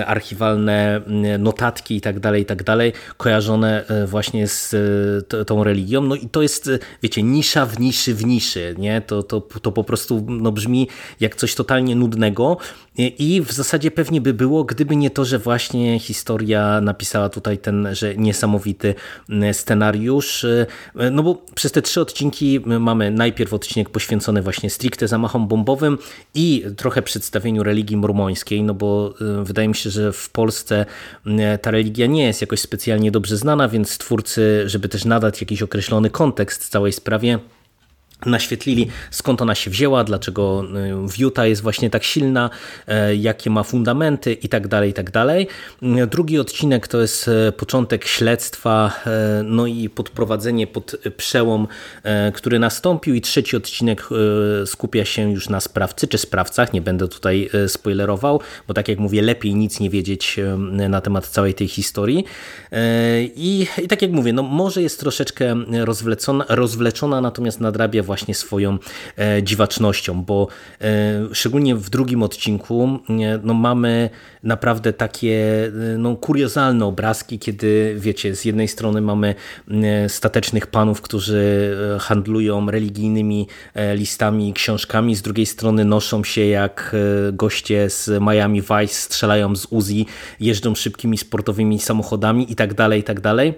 archiwalne 0.07 1.01
notatki 1.39 1.95
itd., 1.95 2.21
tak 2.21 2.39
itd., 2.39 2.65
tak 2.65 3.17
kojarzone 3.17 3.85
właśnie 4.07 4.49
z 4.49 4.75
tą 5.47 5.65
religią. 5.65 6.03
No 6.03 6.15
i 6.15 6.29
to 6.29 6.43
jest, 6.43 6.71
wiecie, 7.03 7.23
nisza 7.23 7.67
w 7.67 7.81
niszy 7.81 8.15
w 8.15 8.25
niszy, 8.25 8.75
nie? 8.79 9.01
To, 9.01 9.23
to, 9.23 9.41
to 9.41 9.73
po 9.73 9.85
prostu 9.85 10.27
no, 10.29 10.53
brzmi 10.53 10.89
jak 11.21 11.37
coś 11.37 11.55
totalnie 11.55 11.97
nudnego 11.97 12.57
i 12.99 13.43
w 13.43 13.53
zasadzie 13.53 13.91
pewnie 13.91 14.21
by 14.21 14.35
było, 14.35 14.65
gdyby 14.65 14.97
nie 14.97 15.11
to, 15.11 15.25
że 15.25 15.39
właśnie 15.39 15.99
historia 15.99 16.81
napisała 16.81 17.29
tutaj 17.29 17.59
ten, 17.59 17.89
że 17.93 18.17
niesamowity 18.17 18.95
scenariusz, 19.53 20.47
no 21.13 21.23
bo 21.23 21.43
przez 21.55 21.73
te 21.73 21.83
trzy 21.83 22.01
odcinki 22.01 22.61
mamy 22.67 23.11
najpierw 23.11 23.53
odcinek 23.53 23.91
poświęcony 23.91 24.43
właśnie 24.43 24.71
stricte 24.71 25.09
zamachom 25.09 25.49
bombowym 25.49 25.99
i 26.35 26.65
trochę 26.77 27.03
przedstawieniu 27.03 27.63
religii 27.63 27.97
mormońskiej, 27.97 28.63
no 28.63 28.75
bo 28.75 29.15
wydaje 29.43 29.69
mi 29.69 29.75
się, 29.75 29.91
że 29.91 30.13
w 30.13 30.31
Polsce 30.31 30.87
ta 31.63 31.71
religia 31.71 32.07
nie 32.07 32.25
jest 32.25 32.41
jakoś 32.41 32.61
specjalnie 32.61 33.11
dobrze 33.11 33.37
znana, 33.37 33.69
więc 33.69 33.99
twórcy, 33.99 34.63
żeby 34.67 34.89
też 34.89 35.05
nadać 35.05 35.41
jakiś 35.41 35.63
określony 35.63 36.11
kontekst 36.11 36.69
całej 36.69 36.93
sprawie, 36.93 37.39
naświetlili 38.27 38.89
skąd 39.11 39.43
ona 39.43 39.55
się 39.55 39.71
wzięła, 39.71 40.05
dlaczego 40.05 40.65
y, 41.19 41.23
Utah 41.25 41.49
jest 41.49 41.63
właśnie 41.63 41.91
tak 41.91 42.05
silna, 42.05 42.51
e, 42.87 43.17
jakie 43.17 43.51
ma 43.51 43.63
fundamenty 43.63 44.33
i 44.33 44.49
tak 44.49 44.69
dalej, 44.69 44.91
i 44.91 44.93
tak 44.93 45.11
dalej. 45.11 45.49
Drugi 46.11 46.39
odcinek 46.39 46.89
to 46.89 47.01
jest 47.01 47.29
e, 47.29 47.53
początek 47.53 48.05
śledztwa, 48.05 48.93
e, 49.07 49.43
no 49.45 49.67
i 49.67 49.89
podprowadzenie 49.89 50.67
pod 50.67 50.97
przełom, 51.17 51.69
który 52.35 52.59
nastąpił. 52.59 53.15
I 53.15 53.21
trzeci 53.21 53.57
odcinek 53.57 54.09
skupia 54.67 55.05
się 55.05 55.31
już 55.31 55.49
na 55.49 55.61
sprawcy 55.61 56.09
czy 56.09 56.19
sprawcach, 56.19 56.73
nie 56.73 56.81
będę 56.81 57.09
tutaj 57.09 57.51
spoilerował, 57.67 58.41
bo 58.69 58.75
tak 58.75 58.89
jak 58.89 58.99
mówię, 58.99 59.23
lepiej 59.23 59.55
nic 59.55 59.81
nie 59.81 59.91
wiedzieć 59.91 60.41
na 60.89 61.01
temat 61.01 61.27
całej 61.27 61.55
tej 61.55 61.69
historii. 61.69 62.25
I, 63.37 63.67
i 63.83 63.89
tak 63.89 64.03
jak 64.03 64.11
mówię, 64.11 64.33
no 64.33 64.43
może 64.43 64.83
jest 64.83 65.01
troszeczkę 65.01 65.57
rozwleczona, 65.85 66.45
rozwleczona 66.49 67.21
natomiast 67.21 67.61
nadrabia 67.61 68.03
właśnie 68.03 68.14
swoją 68.35 68.79
e, 69.19 69.43
dziwacznością, 69.43 70.23
bo 70.25 70.49
e, 70.81 70.85
szczególnie 71.33 71.77
w 71.77 71.91
drugim 71.91 72.23
odcinku 72.23 72.99
no 73.43 73.55
mamy 73.55 74.11
naprawdę 74.43 74.93
takie 74.93 75.67
e, 75.67 75.71
no, 75.99 76.17
kuriozalne 76.17 76.85
obrazki, 76.85 77.39
kiedy 77.39 77.95
wiecie, 77.99 78.37
z 78.37 78.45
jednej 78.45 78.69
strony 78.69 79.01
mamy 79.01 79.35
statecznych 80.09 80.67
panów, 80.67 81.01
którzy 81.01 81.77
handlują 82.01 82.71
religijnymi 82.71 83.49
listami 83.95 84.49
i 84.49 84.53
książkami, 84.53 85.17
z 85.17 85.23
drugiej 85.23 85.47
strony 85.47 85.85
noszą 85.85 86.25
się 86.25 86.47
jak 86.47 86.97
goście 87.33 87.91
z 87.91 88.11
Miami 88.21 88.63
Vice, 88.63 88.95
strzelają 88.95 89.57
z 89.57 89.67
Uzi, 89.71 90.07
jeżdżą 90.41 90.75
szybkimi 90.75 91.19
sportowymi 91.19 91.81
samochodami 91.81 92.53
i 92.53 92.57
tak 92.57 92.75
dalej, 92.75 93.01
i 93.01 93.05
tak 93.05 93.21
dalej 93.21 93.55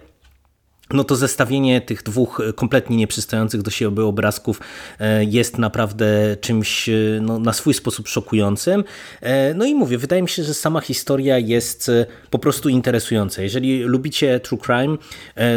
no 0.90 1.04
to 1.04 1.16
zestawienie 1.16 1.80
tych 1.80 2.02
dwóch 2.02 2.42
kompletnie 2.56 2.96
nieprzystających 2.96 3.62
do 3.62 3.70
siebie 3.70 4.04
obrazków 4.04 4.60
e, 5.00 5.24
jest 5.24 5.58
naprawdę 5.58 6.36
czymś 6.40 6.88
e, 6.88 6.92
no, 7.22 7.38
na 7.38 7.52
swój 7.52 7.74
sposób 7.74 8.08
szokującym. 8.08 8.84
E, 9.20 9.54
no 9.54 9.64
i 9.64 9.74
mówię, 9.74 9.98
wydaje 9.98 10.22
mi 10.22 10.28
się, 10.28 10.42
że 10.42 10.54
sama 10.54 10.80
historia 10.80 11.38
jest 11.38 11.90
po 12.30 12.38
prostu 12.38 12.68
interesująca. 12.68 13.42
Jeżeli 13.42 13.82
lubicie 13.82 14.40
true 14.40 14.58
crime, 14.58 14.96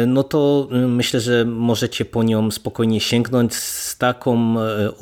no 0.06 0.22
to 0.22 0.68
myślę, 0.70 1.20
że 1.20 1.44
możecie 1.44 2.04
po 2.04 2.22
nią 2.22 2.50
spokojnie 2.50 3.00
sięgnąć 3.00 3.54
z 3.54 3.96
taką, 3.96 4.54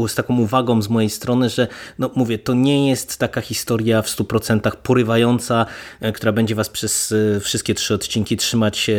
z 0.08 0.14
taką 0.14 0.38
uwagą 0.38 0.82
z 0.82 0.88
mojej 0.88 1.10
strony, 1.10 1.48
że 1.48 1.68
no 1.98 2.10
mówię, 2.14 2.38
to 2.38 2.54
nie 2.54 2.88
jest 2.88 3.18
taka 3.18 3.40
historia 3.40 4.02
w 4.02 4.06
100% 4.06 4.76
porywająca, 4.82 5.66
która 6.14 6.32
będzie 6.32 6.54
was 6.54 6.68
przez 6.68 7.14
wszystkie 7.40 7.74
trzy 7.74 7.94
odcinki 7.94 8.36
trzymać 8.36 8.90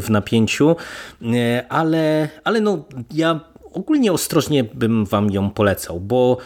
w 0.00 0.06
napięciu, 0.10 0.73
E, 1.22 1.64
ale, 1.68 2.28
ale 2.44 2.60
no, 2.60 2.84
ja 3.14 3.40
ogólnie 3.72 4.12
ostrożnie 4.12 4.64
bym 4.64 5.04
wam 5.04 5.30
ją 5.30 5.50
polecał, 5.50 6.00
bo 6.00 6.38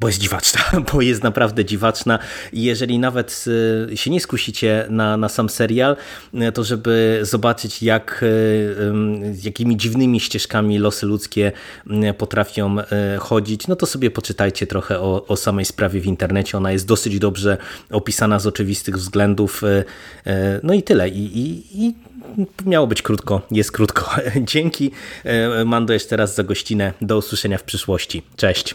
bo 0.00 0.08
jest 0.08 0.18
dziwaczna, 0.18 0.60
bo 0.92 1.00
jest 1.00 1.22
naprawdę 1.22 1.64
dziwaczna. 1.64 2.18
Jeżeli 2.52 2.98
nawet 2.98 3.44
e, 3.92 3.96
się 3.96 4.10
nie 4.10 4.20
skusicie 4.20 4.86
na, 4.90 5.16
na 5.16 5.28
sam 5.28 5.48
serial, 5.48 5.96
e, 6.34 6.52
to 6.52 6.64
żeby 6.64 7.20
zobaczyć 7.22 7.82
jak, 7.82 8.24
jakimi 9.42 9.76
dziwnymi 9.76 10.20
ścieżkami 10.20 10.78
losy 10.78 11.06
ludzkie 11.06 11.52
potrafią 12.18 12.76
chodzić, 13.18 13.68
no 13.68 13.76
to 13.76 13.86
sobie 13.86 14.10
poczytajcie 14.10 14.66
trochę 14.66 15.00
o, 15.00 15.26
o 15.26 15.36
samej 15.36 15.64
sprawie 15.64 16.00
w 16.00 16.06
internecie, 16.06 16.58
ona 16.58 16.72
jest 16.72 16.86
dosyć 16.86 17.18
dobrze 17.18 17.58
opisana 17.90 18.38
z 18.38 18.46
oczywistych 18.46 18.96
względów, 18.96 19.62
no 20.62 20.74
i 20.74 20.82
tyle. 20.82 21.08
I, 21.08 21.38
i, 21.38 21.64
i 21.86 21.94
miało 22.66 22.86
być 22.86 23.02
krótko, 23.02 23.40
jest 23.50 23.72
krótko. 23.72 24.10
Dzięki 24.52 24.90
e, 25.24 25.64
Mando 25.64 25.92
jeszcze 25.92 26.16
raz 26.16 26.34
za 26.34 26.44
gościnę. 26.44 26.92
Do 27.00 27.18
usłyszenia 27.18 27.58
w 27.58 27.62
przyszłości. 27.62 28.22
Cześć. 28.36 28.74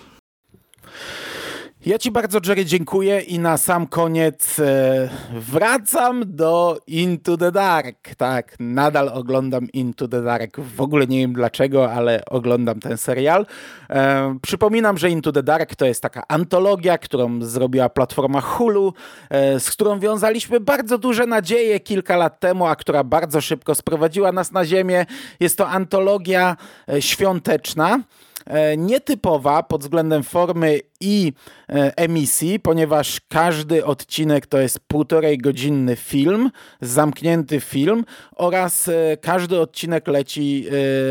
Ja 1.86 1.98
Ci 1.98 2.12
bardzo, 2.12 2.40
Jerry, 2.48 2.66
dziękuję 2.66 3.22
i 3.22 3.40
na 3.40 3.58
sam 3.58 3.88
koniec 3.88 4.60
e, 4.60 5.10
wracam 5.34 6.24
do 6.26 6.80
Into 6.88 7.38
the 7.38 7.52
Dark. 7.52 8.16
Tak, 8.18 8.56
nadal 8.60 9.10
oglądam 9.10 9.68
Into 9.74 10.08
the 10.08 10.24
Dark. 10.24 10.60
W 10.60 10.82
ogóle 10.82 11.08
nie 11.08 11.20
wiem 11.20 11.34
dlaczego, 11.34 11.92
ale 11.92 12.22
oglądam 12.26 12.80
ten 12.80 12.98
serial. 12.98 13.46
E, 13.90 14.38
przypominam, 14.42 14.98
że 14.98 15.10
Into 15.10 15.32
the 15.32 15.44
Dark 15.44 15.76
to 15.76 15.86
jest 15.86 16.02
taka 16.02 16.24
antologia, 16.28 16.98
którą 16.98 17.42
zrobiła 17.42 17.90
platforma 17.90 18.42
Hulu, 18.42 18.94
e, 19.30 19.60
z 19.60 19.72
którą 19.72 20.00
wiązaliśmy 20.00 20.60
bardzo 20.60 20.98
duże 20.98 21.26
nadzieje 21.26 21.80
kilka 21.80 22.18
lat 22.18 22.40
temu, 22.40 22.66
a 22.66 22.76
która 22.76 23.04
bardzo 23.04 23.42
szybko 23.42 23.76
sprowadziła 23.76 24.32
nas 24.32 24.52
na 24.52 24.66
ziemię. 24.66 25.06
Jest 25.40 25.58
to 25.58 25.70
antologia 25.70 26.58
e, 26.90 27.02
świąteczna. 27.02 28.00
E, 28.46 28.78
nietypowa 28.78 29.64
pod 29.64 29.82
względem 29.82 30.24
formy 30.24 30.80
i 31.00 31.34
e, 31.70 31.98
emisji, 31.98 32.60
ponieważ 32.60 33.22
każdy 33.30 33.86
odcinek 33.86 34.48
to 34.48 34.58
jest 34.58 34.80
półtorej 34.80 35.38
godzinny 35.38 35.96
film, 35.96 36.52
zamknięty 36.82 37.60
film 37.60 38.06
oraz 38.36 38.88
e, 38.88 39.18
każdy 39.22 39.60
odcinek 39.60 40.08
leci 40.08 40.66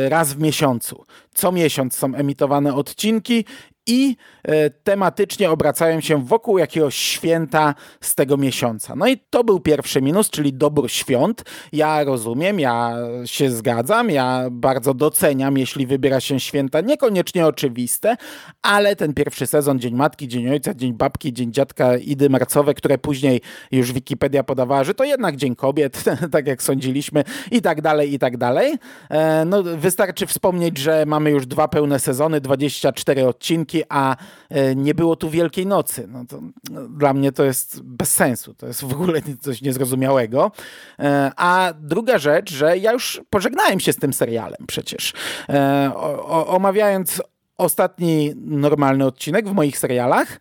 raz 0.08 0.32
w 0.32 0.38
miesiącu. 0.38 1.04
Co 1.34 1.52
miesiąc 1.52 1.96
są 1.96 2.14
emitowane 2.14 2.74
odcinki 2.74 3.44
i 3.86 4.16
e, 4.42 4.70
tematycznie 4.70 5.50
obracają 5.50 6.00
się 6.00 6.24
wokół 6.24 6.58
jakiegoś 6.58 6.94
święta 6.94 7.74
z 8.00 8.14
tego 8.14 8.36
miesiąca. 8.36 8.96
No 8.96 9.08
i 9.08 9.18
to 9.30 9.44
był 9.44 9.60
pierwszy 9.60 10.02
minus, 10.02 10.30
czyli 10.30 10.52
dobór 10.52 10.90
świąt. 10.90 11.44
Ja 11.72 12.04
rozumiem, 12.04 12.60
ja 12.60 12.96
się 13.24 13.50
zgadzam, 13.50 14.10
ja 14.10 14.44
bardzo 14.50 14.94
doceniam, 14.94 15.58
jeśli 15.58 15.86
wybiera 15.86 16.20
się 16.20 16.40
święta 16.40 16.80
niekoniecznie 16.80 17.46
oczywiste, 17.46 18.16
ale 18.62 18.96
ten 18.96 19.14
pierwszy 19.14 19.46
sezon, 19.46 19.80
Dzień 19.80 19.94
Matki, 19.94 20.28
Dzień 20.28 20.48
Ojca, 20.48 20.74
Dzień 20.74 20.92
Babki, 20.92 21.32
Dzień 21.32 21.52
Dziadka, 21.52 21.96
Idy 21.96 22.30
Marcowe, 22.30 22.74
które 22.74 22.98
później 22.98 23.40
już 23.72 23.92
Wikipedia 23.92 24.44
podawała, 24.44 24.84
że 24.84 24.94
to 24.94 25.04
jednak 25.04 25.36
Dzień 25.36 25.56
Kobiet, 25.56 26.04
tak 26.32 26.46
jak 26.46 26.62
sądziliśmy 26.62 27.24
i 27.50 27.62
tak 27.62 27.82
dalej, 27.82 28.14
i 28.14 28.18
tak 28.18 28.36
dalej. 28.36 28.74
E, 29.10 29.44
no, 29.44 29.62
wystarczy 29.62 30.26
wspomnieć, 30.26 30.78
że 30.78 31.06
mamy 31.06 31.30
już 31.30 31.46
dwa 31.46 31.68
pełne 31.68 31.98
sezony, 31.98 32.40
24 32.40 33.26
odcinki, 33.26 33.71
a 33.88 34.16
e, 34.50 34.74
nie 34.76 34.94
było 34.94 35.16
tu 35.16 35.30
Wielkiej 35.30 35.66
Nocy. 35.66 36.08
No 36.08 36.24
to, 36.28 36.40
no, 36.70 36.88
dla 36.88 37.14
mnie 37.14 37.32
to 37.32 37.44
jest 37.44 37.82
bez 37.82 38.12
sensu, 38.12 38.54
to 38.54 38.66
jest 38.66 38.84
w 38.84 38.92
ogóle 38.92 39.20
coś 39.40 39.62
niezrozumiałego. 39.62 40.52
E, 40.98 41.32
a 41.36 41.72
druga 41.80 42.18
rzecz, 42.18 42.52
że 42.52 42.78
ja 42.78 42.92
już 42.92 43.20
pożegnałem 43.30 43.80
się 43.80 43.92
z 43.92 43.96
tym 43.96 44.12
serialem 44.12 44.66
przecież. 44.66 45.12
E, 45.48 45.92
o, 45.94 46.46
omawiając 46.46 47.22
ostatni 47.58 48.32
normalny 48.36 49.06
odcinek 49.06 49.48
w 49.48 49.52
moich 49.52 49.78
serialach 49.78 50.40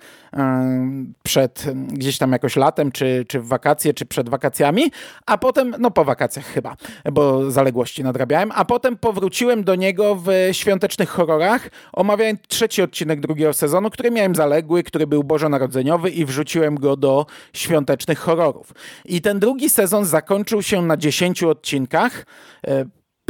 przed 1.24 1.66
gdzieś 1.88 2.18
tam 2.18 2.32
jakoś 2.32 2.56
latem, 2.56 2.92
czy, 2.92 3.26
czy 3.28 3.40
w 3.40 3.48
wakacje, 3.48 3.94
czy 3.94 4.06
przed 4.06 4.30
wakacjami, 4.30 4.92
a 5.26 5.38
potem, 5.38 5.76
no 5.80 5.92
po 5.92 6.06
wakacjach 6.06 6.46
chyba, 6.46 6.76
bo 7.12 7.52
zaległości 7.52 8.04
nadrabiałem, 8.04 8.52
a 8.56 8.66
potem 8.66 8.98
powróciłem 8.98 9.64
do 9.64 9.76
niego 9.76 10.16
w 10.16 10.30
świątecznych 10.52 11.10
horrorach, 11.10 11.70
omawiając 11.94 12.40
trzeci 12.48 12.82
odcinek 12.82 13.20
drugiego 13.20 13.54
sezonu, 13.54 13.90
który 13.90 14.12
miałem 14.12 14.36
zaległy, 14.36 14.84
który 14.84 15.08
był 15.08 15.24
bożonarodzeniowy 15.24 16.10
i 16.10 16.26
wrzuciłem 16.26 16.76
go 16.76 16.98
do 16.98 17.26
świątecznych 17.54 18.20
horrorów. 18.20 18.74
I 19.06 19.22
ten 19.22 19.40
drugi 19.40 19.70
sezon 19.70 20.06
zakończył 20.06 20.62
się 20.62 20.82
na 20.82 20.98
dziesięciu 20.98 21.50
odcinkach. 21.50 22.26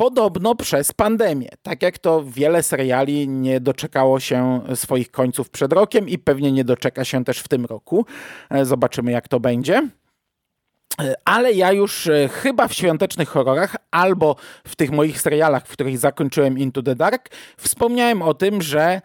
E, 0.01 0.03
podobno 0.03 0.55
przez 0.55 0.93
pandemię. 0.93 1.49
Tak 1.61 1.81
jak 1.81 1.97
to 1.97 2.23
wiele 2.23 2.63
seriali 2.63 3.27
nie 3.27 3.59
doczekało 3.59 4.19
się 4.19 4.61
swoich 4.75 5.11
końców 5.11 5.49
przed 5.49 5.73
rokiem 5.73 6.09
i 6.09 6.17
pewnie 6.17 6.51
nie 6.51 6.63
doczeka 6.63 7.05
się 7.05 7.23
też 7.25 7.39
w 7.39 7.47
tym 7.47 7.65
roku. 7.65 8.05
E, 8.49 8.65
zobaczymy, 8.65 9.11
jak 9.11 9.27
to 9.27 9.39
będzie. 9.39 9.87
E, 11.01 11.15
ale 11.25 11.53
ja 11.53 11.71
już 11.71 12.07
e, 12.07 12.27
chyba 12.27 12.67
w 12.67 12.73
świątecznych 12.73 13.29
horrorach 13.29 13.75
albo 13.91 14.35
w 14.67 14.75
tych 14.75 14.91
moich 14.91 15.21
serialach, 15.21 15.67
w 15.67 15.71
których 15.71 15.97
zakończyłem 15.97 16.57
Into 16.57 16.83
the 16.83 16.95
Dark, 16.95 17.29
wspomniałem 17.57 18.21
o 18.21 18.33
tym, 18.33 18.61
że 18.61 19.01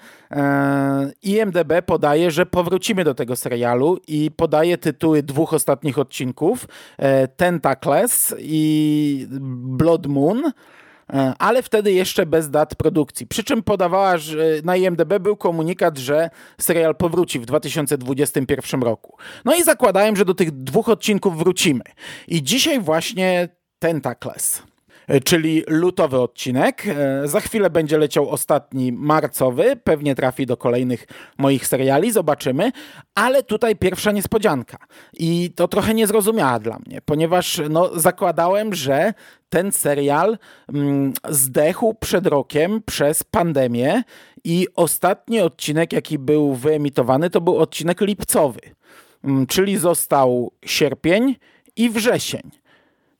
IMDB 1.22 1.72
podaje, 1.86 2.30
że 2.30 2.46
powrócimy 2.46 3.04
do 3.04 3.14
tego 3.14 3.36
serialu 3.36 3.98
i 4.08 4.30
podaje 4.30 4.78
tytuły 4.78 5.22
dwóch 5.22 5.54
ostatnich 5.54 5.98
odcinków 5.98 6.66
Tentacles 7.36 8.34
i 8.38 9.26
Blood 9.50 10.06
Moon. 10.06 10.52
E, 11.12 11.34
ale 11.38 11.62
wtedy 11.62 11.92
jeszcze 11.92 12.26
bez 12.26 12.50
dat 12.50 12.74
produkcji. 12.74 13.26
Przy 13.26 13.44
czym 13.44 13.62
podawała, 13.62 14.18
że 14.18 14.44
na 14.64 14.76
IMDB 14.76 15.18
był 15.20 15.36
komunikat, 15.36 15.98
że 15.98 16.30
serial 16.60 16.96
powróci 16.96 17.40
w 17.40 17.46
2021 17.46 18.82
roku. 18.82 19.16
No 19.44 19.54
i 19.54 19.62
zakładałem, 19.62 20.16
że 20.16 20.24
do 20.24 20.34
tych 20.34 20.50
dwóch 20.50 20.88
odcinków 20.88 21.38
wrócimy. 21.38 21.84
I 22.28 22.42
dzisiaj 22.42 22.80
właśnie 22.80 23.48
Tentacles. 23.78 24.62
E, 25.08 25.20
czyli 25.20 25.62
lutowy 25.66 26.20
odcinek. 26.20 26.86
E, 26.86 27.28
za 27.28 27.40
chwilę 27.40 27.70
będzie 27.70 27.98
leciał 27.98 28.30
ostatni 28.30 28.92
marcowy, 28.92 29.76
pewnie 29.84 30.14
trafi 30.14 30.46
do 30.46 30.56
kolejnych 30.56 31.06
moich 31.38 31.66
seriali, 31.66 32.12
zobaczymy, 32.12 32.72
ale 33.14 33.42
tutaj 33.42 33.76
pierwsza 33.76 34.12
niespodzianka. 34.12 34.78
I 35.12 35.50
to 35.56 35.68
trochę 35.68 35.94
niezrozumiała 35.94 36.58
dla 36.58 36.78
mnie, 36.86 37.00
ponieważ 37.04 37.60
no, 37.70 37.98
zakładałem, 37.98 38.74
że 38.74 39.14
ten 39.48 39.72
serial 39.72 40.38
mm, 40.68 41.12
zdechł 41.28 41.94
przed 41.94 42.26
rokiem 42.26 42.82
przez 42.86 43.24
pandemię 43.24 44.02
i 44.44 44.66
ostatni 44.76 45.40
odcinek, 45.40 45.92
jaki 45.92 46.18
był 46.18 46.54
wyemitowany, 46.54 47.30
to 47.30 47.40
był 47.40 47.58
odcinek 47.58 48.00
lipcowy, 48.00 48.60
mm, 49.24 49.46
czyli 49.46 49.76
został 49.76 50.52
sierpień 50.64 51.36
i 51.76 51.90
wrzesień. 51.90 52.65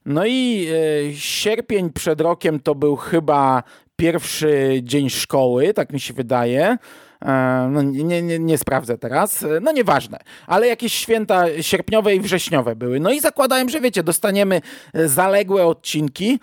No 0.07 0.27
i 0.27 0.67
e, 1.11 1.15
sierpień 1.15 1.93
przed 1.93 2.21
rokiem 2.21 2.61
to 2.61 2.75
był 2.75 2.97
chyba 2.97 3.63
pierwszy 3.97 4.81
dzień 4.83 5.11
szkoły, 5.11 5.75
tak 5.75 5.93
mi 5.93 6.01
się 6.01 6.15
wydaje. 6.15 6.79
E, 7.23 7.69
no, 7.71 7.83
nie, 7.83 8.23
nie, 8.23 8.39
nie 8.39 8.59
sprawdzę 8.59 8.99
teraz, 8.99 9.43
e, 9.43 9.61
no 9.63 9.73
nieważne, 9.73 10.19
ale 10.47 10.67
jakieś 10.67 10.93
święta 10.93 11.45
sierpniowe 11.61 12.15
i 12.15 12.21
wrześniowe 12.21 12.77
były. 12.77 13.01
No 13.01 13.11
i 13.11 13.21
zakładałem, 13.21 13.69
że 13.69 13.81
wiecie, 13.81 14.03
dostaniemy 14.03 14.61
zaległe 14.95 15.67
odcinki 15.67 16.41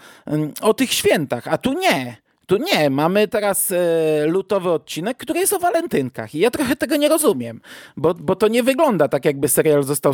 o 0.62 0.74
tych 0.74 0.94
świętach, 0.94 1.48
a 1.48 1.58
tu 1.58 1.74
nie. 1.74 2.23
Nie, 2.58 2.90
mamy 2.90 3.28
teraz 3.28 3.72
e, 3.72 4.26
lutowy 4.28 4.72
odcinek, 4.72 5.18
który 5.18 5.40
jest 5.40 5.54
o 5.54 5.60
walentynkach 5.60 6.36
i 6.36 6.40
ja 6.40 6.52
trochę 6.52 6.76
tego 6.76 6.96
nie 6.96 7.10
rozumiem, 7.10 7.62
bo, 7.98 8.14
bo 8.14 8.36
to 8.36 8.48
nie 8.48 8.64
wygląda 8.64 9.08
tak, 9.08 9.26
jakby 9.26 9.48
serial 9.48 9.84
został 9.84 10.14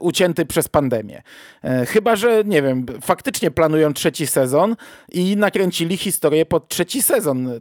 ucięty 0.00 0.46
przez 0.46 0.68
pandemię. 0.68 1.22
E, 1.64 1.86
chyba, 1.86 2.16
że 2.16 2.42
nie 2.44 2.62
wiem, 2.62 2.86
faktycznie 3.02 3.50
planują 3.50 3.92
trzeci 3.92 4.26
sezon 4.26 4.76
i 5.12 5.36
nakręcili 5.36 5.96
historię 5.96 6.46
pod 6.46 6.68
trzeci 6.68 7.02
sezon, 7.02 7.48
e, 7.48 7.60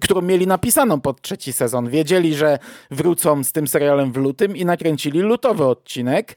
którą 0.00 0.22
mieli 0.22 0.46
napisaną 0.46 1.00
pod 1.00 1.22
trzeci 1.22 1.52
sezon. 1.52 1.88
Wiedzieli, 1.88 2.34
że 2.34 2.58
wrócą 2.90 3.44
z 3.44 3.52
tym 3.52 3.68
serialem 3.68 4.12
w 4.12 4.16
lutym 4.16 4.56
i 4.56 4.64
nakręcili 4.64 5.20
lutowy 5.20 5.64
odcinek, 5.64 6.36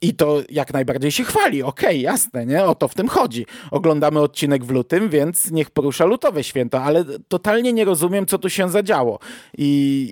i 0.00 0.14
to 0.14 0.40
jak 0.50 0.72
najbardziej 0.72 1.10
się 1.10 1.24
chwali. 1.24 1.62
Okej, 1.62 1.88
okay, 1.88 1.98
jasne, 1.98 2.46
nie? 2.46 2.64
O 2.64 2.74
to 2.74 2.88
w 2.88 2.94
tym 2.94 3.08
chodzi. 3.08 3.46
Oglądamy 3.70 4.20
odcinek 4.20 4.64
w 4.64 4.70
lutym, 4.70 5.08
więc 5.08 5.50
niech 5.50 5.70
porusza 5.70 6.04
lutowe 6.04 6.44
święto, 6.44 6.82
ale 6.82 7.04
totalnie 7.28 7.72
nie 7.72 7.84
rozumiem, 7.84 8.26
co 8.26 8.38
tu 8.38 8.50
się 8.50 8.70
zadziało 8.70 9.18
i, 9.58 9.64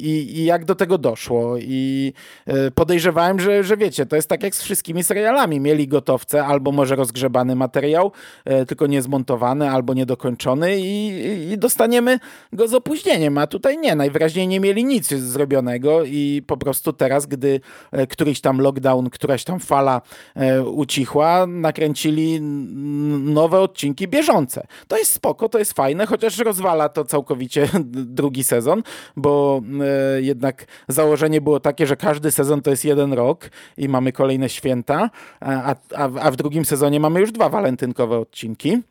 i, 0.03 0.39
i 0.39 0.45
jak 0.45 0.65
do 0.65 0.75
tego 0.75 0.99
doszło. 0.99 1.57
I 1.59 2.13
e, 2.47 2.71
podejrzewałem, 2.71 3.41
że, 3.41 3.65
że 3.65 3.77
wiecie, 3.77 4.07
to 4.07 4.17
jest 4.17 4.29
tak 4.29 4.43
jak 4.43 4.55
z 4.55 4.63
wszystkimi 4.63 5.05
serialami. 5.05 5.61
Mieli 5.61 5.89
gotowce 5.89 6.45
albo 6.45 6.73
może 6.73 6.97
rozgrzebany 6.97 7.57
materiał, 7.57 8.13
e, 8.45 8.67
tylko 8.67 8.87
niezmontowany 8.87 9.71
albo 9.71 9.95
niedokończony 9.95 10.81
i, 10.81 11.53
i 11.53 11.59
dostaniemy 11.59 12.19
go 12.53 12.69
z 12.69 12.75
opóźnieniem, 12.75 13.39
a 13.39 13.47
tutaj 13.47 13.79
nie. 13.79 13.95
Najwyraźniej 13.95 14.49
nie 14.49 14.61
mieli 14.61 14.85
nic 14.85 15.09
zrobionego 15.09 16.05
i 16.05 16.43
po 16.47 16.57
prostu 16.57 16.93
teraz, 16.93 17.27
gdy 17.27 17.61
e, 17.93 18.07
któryś 18.07 18.41
tam 18.41 18.61
lockdown, 18.61 19.11
któraś 19.11 19.45
tam 19.45 19.61
fala 19.61 19.76
fala 19.77 20.03
e, 20.35 20.63
ucichła, 20.63 21.47
nakręcili 21.47 22.41
nowe 23.21 23.61
odcinki 23.61 24.09
bieżące. 24.09 24.67
To 24.89 24.99
jest 24.99 25.13
spoko, 25.13 25.49
to 25.49 25.59
jest 25.59 25.73
fajne, 25.73 26.07
chociaż 26.07 26.39
rozwala 26.39 26.89
to 26.89 27.05
całkowicie 27.05 27.69
drugi 28.21 28.45
sezon, 28.45 28.83
bo 29.17 29.63
e, 30.17 30.23
jednak 30.23 30.65
założenie 30.89 31.41
było 31.41 31.61
takie, 31.61 31.87
że 31.87 31.97
każdy 31.97 32.31
sezon 32.31 32.63
to 32.63 32.71
jest 32.71 32.85
jeden 32.85 33.13
rok 33.13 33.51
i 33.77 33.89
mamy 33.89 34.13
kolejne 34.13 34.49
święta, 34.49 35.11
a, 35.41 35.75
a, 35.95 36.03
a 36.03 36.31
w 36.31 36.37
drugim 36.37 36.65
sezonie 36.65 37.01
mamy 37.01 37.21
już 37.21 37.33
dwa 37.33 37.49
walentynkowe 37.49 38.19
odcinki 38.19 38.83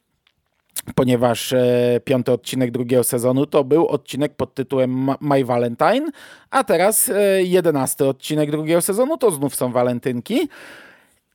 ponieważ 0.96 1.54
e, 1.54 2.00
piąty 2.04 2.32
odcinek 2.32 2.72
drugiego 2.72 3.04
sezonu 3.04 3.46
to 3.46 3.64
był 3.64 3.88
odcinek 3.88 4.36
pod 4.36 4.54
tytułem 4.54 5.10
My 5.22 5.46
Valentine, 5.46 6.12
a 6.50 6.64
teraz 6.64 7.10
e, 7.10 7.44
jedenasty 7.44 8.06
odcinek 8.06 8.52
drugiego 8.52 8.82
sezonu 8.82 9.18
to 9.18 9.32
znów 9.32 9.56
są 9.56 9.72
walentynki. 9.72 10.50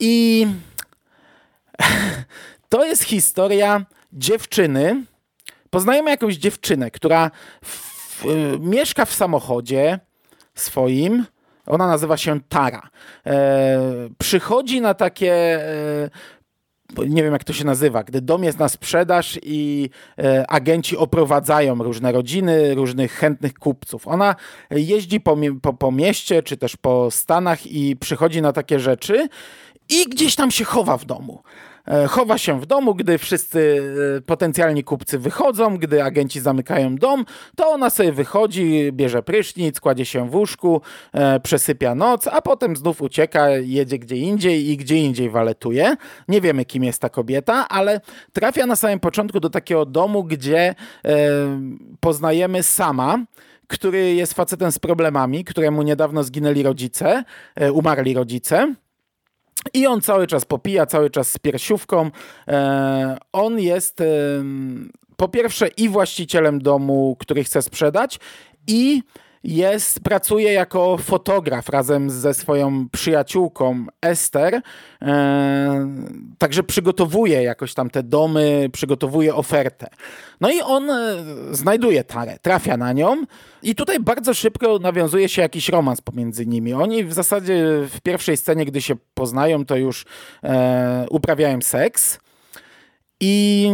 I 0.01 0.47
to 2.69 2.85
jest 2.85 3.03
historia 3.03 3.85
dziewczyny. 4.13 5.05
Poznajemy 5.71 6.11
jakąś 6.11 6.37
dziewczynę, 6.37 6.91
która 6.91 7.31
w, 7.65 8.25
mieszka 8.61 9.05
w 9.05 9.15
samochodzie 9.15 9.99
swoim. 10.55 11.25
Ona 11.67 11.87
nazywa 11.87 12.17
się 12.17 12.41
Tara. 12.49 12.89
E, 13.27 13.79
przychodzi 14.19 14.81
na 14.81 14.95
takie 14.95 15.33
e, 15.33 16.11
nie 17.09 17.23
wiem 17.23 17.33
jak 17.33 17.45
to 17.45 17.53
się 17.53 17.65
nazywa, 17.65 18.05
gdy 18.05 18.21
dom 18.21 18.45
jest 18.45 18.59
na 18.59 18.69
sprzedaż 18.69 19.39
i 19.43 19.91
e, 20.19 20.51
agenci 20.51 20.97
oprowadzają 20.97 21.75
różne 21.83 22.13
rodziny, 22.13 22.75
różnych 22.75 23.13
chętnych 23.13 23.55
kupców. 23.55 24.09
Ona 24.09 24.35
jeździ 24.71 25.21
po, 25.21 25.37
po, 25.63 25.73
po 25.73 25.93
mieście 25.93 26.43
czy 26.43 26.57
też 26.57 26.77
po 26.77 27.11
Stanach 27.11 27.67
i 27.67 27.97
przychodzi 27.97 28.43
na 28.43 28.53
takie 28.53 28.81
rzeczy 28.81 29.29
i 29.89 30.05
gdzieś 30.05 30.35
tam 30.37 30.51
się 30.51 30.65
chowa 30.65 30.97
w 30.97 31.05
domu. 31.05 31.43
E, 31.91 32.07
chowa 32.09 32.39
się 32.39 32.61
w 32.61 32.67
domu, 32.67 32.95
gdy 32.95 33.19
wszyscy 33.19 33.83
e, 34.17 34.21
potencjalni 34.21 34.85
kupcy 34.85 35.19
wychodzą, 35.19 35.77
gdy 35.79 36.05
agenci 36.05 36.41
zamykają 36.41 36.97
dom, 36.97 37.25
to 37.57 37.69
ona 37.69 37.91
sobie 37.91 38.13
wychodzi, 38.13 38.93
bierze 38.93 39.23
prysznic, 39.23 39.81
kładzie 39.81 40.05
się 40.05 40.29
w 40.29 40.35
łóżku, 40.35 40.81
e, 41.13 41.41
przesypia 41.41 41.95
noc, 41.95 42.27
a 42.27 42.43
potem 42.43 42.77
znów 42.77 43.03
ucieka, 43.03 43.49
jedzie 43.51 43.99
gdzie 43.99 44.17
indziej 44.17 44.71
i 44.71 44.77
gdzie 44.77 44.97
indziej 44.97 45.31
waletuje. 45.31 45.97
Nie 46.29 46.41
wiemy, 46.41 46.65
kim 46.65 46.85
jest 46.85 47.01
ta 47.03 47.09
kobieta, 47.09 47.69
ale 47.69 48.01
trafia 48.33 48.67
na 48.67 48.77
samym 48.77 49.01
początku 49.01 49.41
do 49.41 49.51
takiego 49.51 49.87
domu, 49.87 50.25
gdzie 50.25 50.75
poznajemy 52.01 52.63
sama, 52.63 53.25
który 53.67 54.15
jest 54.15 54.35
facetem 54.35 54.73
z 54.73 54.79
problemami, 54.79 55.45
któremu 55.45 55.83
niedawno 55.83 56.25
zginęli 56.25 56.63
rodzice, 56.63 57.25
umarli 57.73 58.15
rodzice. 58.15 58.75
I 59.75 59.87
on 59.87 60.01
cały 60.01 60.27
czas 60.27 60.45
popija, 60.45 60.87
cały 60.87 61.11
czas 61.11 61.31
z 61.31 61.39
piersiówką. 61.39 62.11
E, 62.49 63.19
on 63.33 63.61
jest 63.61 64.03
po 65.17 65.29
pierwsze 65.29 65.69
i 65.69 65.89
właścicielem 65.89 66.59
domu, 66.59 67.17
który 67.19 67.45
chce 67.45 67.63
sprzedać, 67.63 68.21
i 68.67 69.03
jest, 69.45 70.01
pracuje 70.01 70.53
jako 70.53 70.99
fotograf 70.99 71.69
razem 71.69 72.11
ze 72.11 72.35
swoją 72.35 72.89
przyjaciółką 72.89 73.87
Ester. 74.03 74.61
E, 75.03 75.89
także 76.39 76.63
przygotowuje 76.63 77.43
jakoś 77.43 77.75
tam 77.75 77.91
te 77.91 78.03
domy, 78.03 78.69
przygotowuje 78.73 79.35
ofertę. 79.35 79.89
No 80.41 80.51
i 80.51 80.61
on 80.61 80.91
e, 80.91 81.17
znajduje 81.51 82.05
Tarę, 82.05 82.39
trafia 82.43 82.77
na 82.77 82.93
nią 82.93 83.25
i 83.63 83.75
tutaj 83.75 84.01
bardzo 84.01 84.35
szybko 84.35 84.79
nawiązuje 84.79 85.29
się 85.29 85.43
jakiś 85.43 85.69
romans 85.69 86.01
pomiędzy 86.01 86.47
nimi. 86.47 86.73
Oni 86.73 87.05
w 87.05 87.13
zasadzie 87.13 87.65
w 87.91 88.01
pierwszej 88.01 88.37
scenie, 88.37 88.65
gdy 88.65 88.83
się 88.83 88.95
poznają, 89.15 89.65
to 89.65 89.77
już 89.77 90.05
e, 90.45 91.07
uprawiają 91.11 91.63
seks. 91.63 92.19
I 93.21 93.71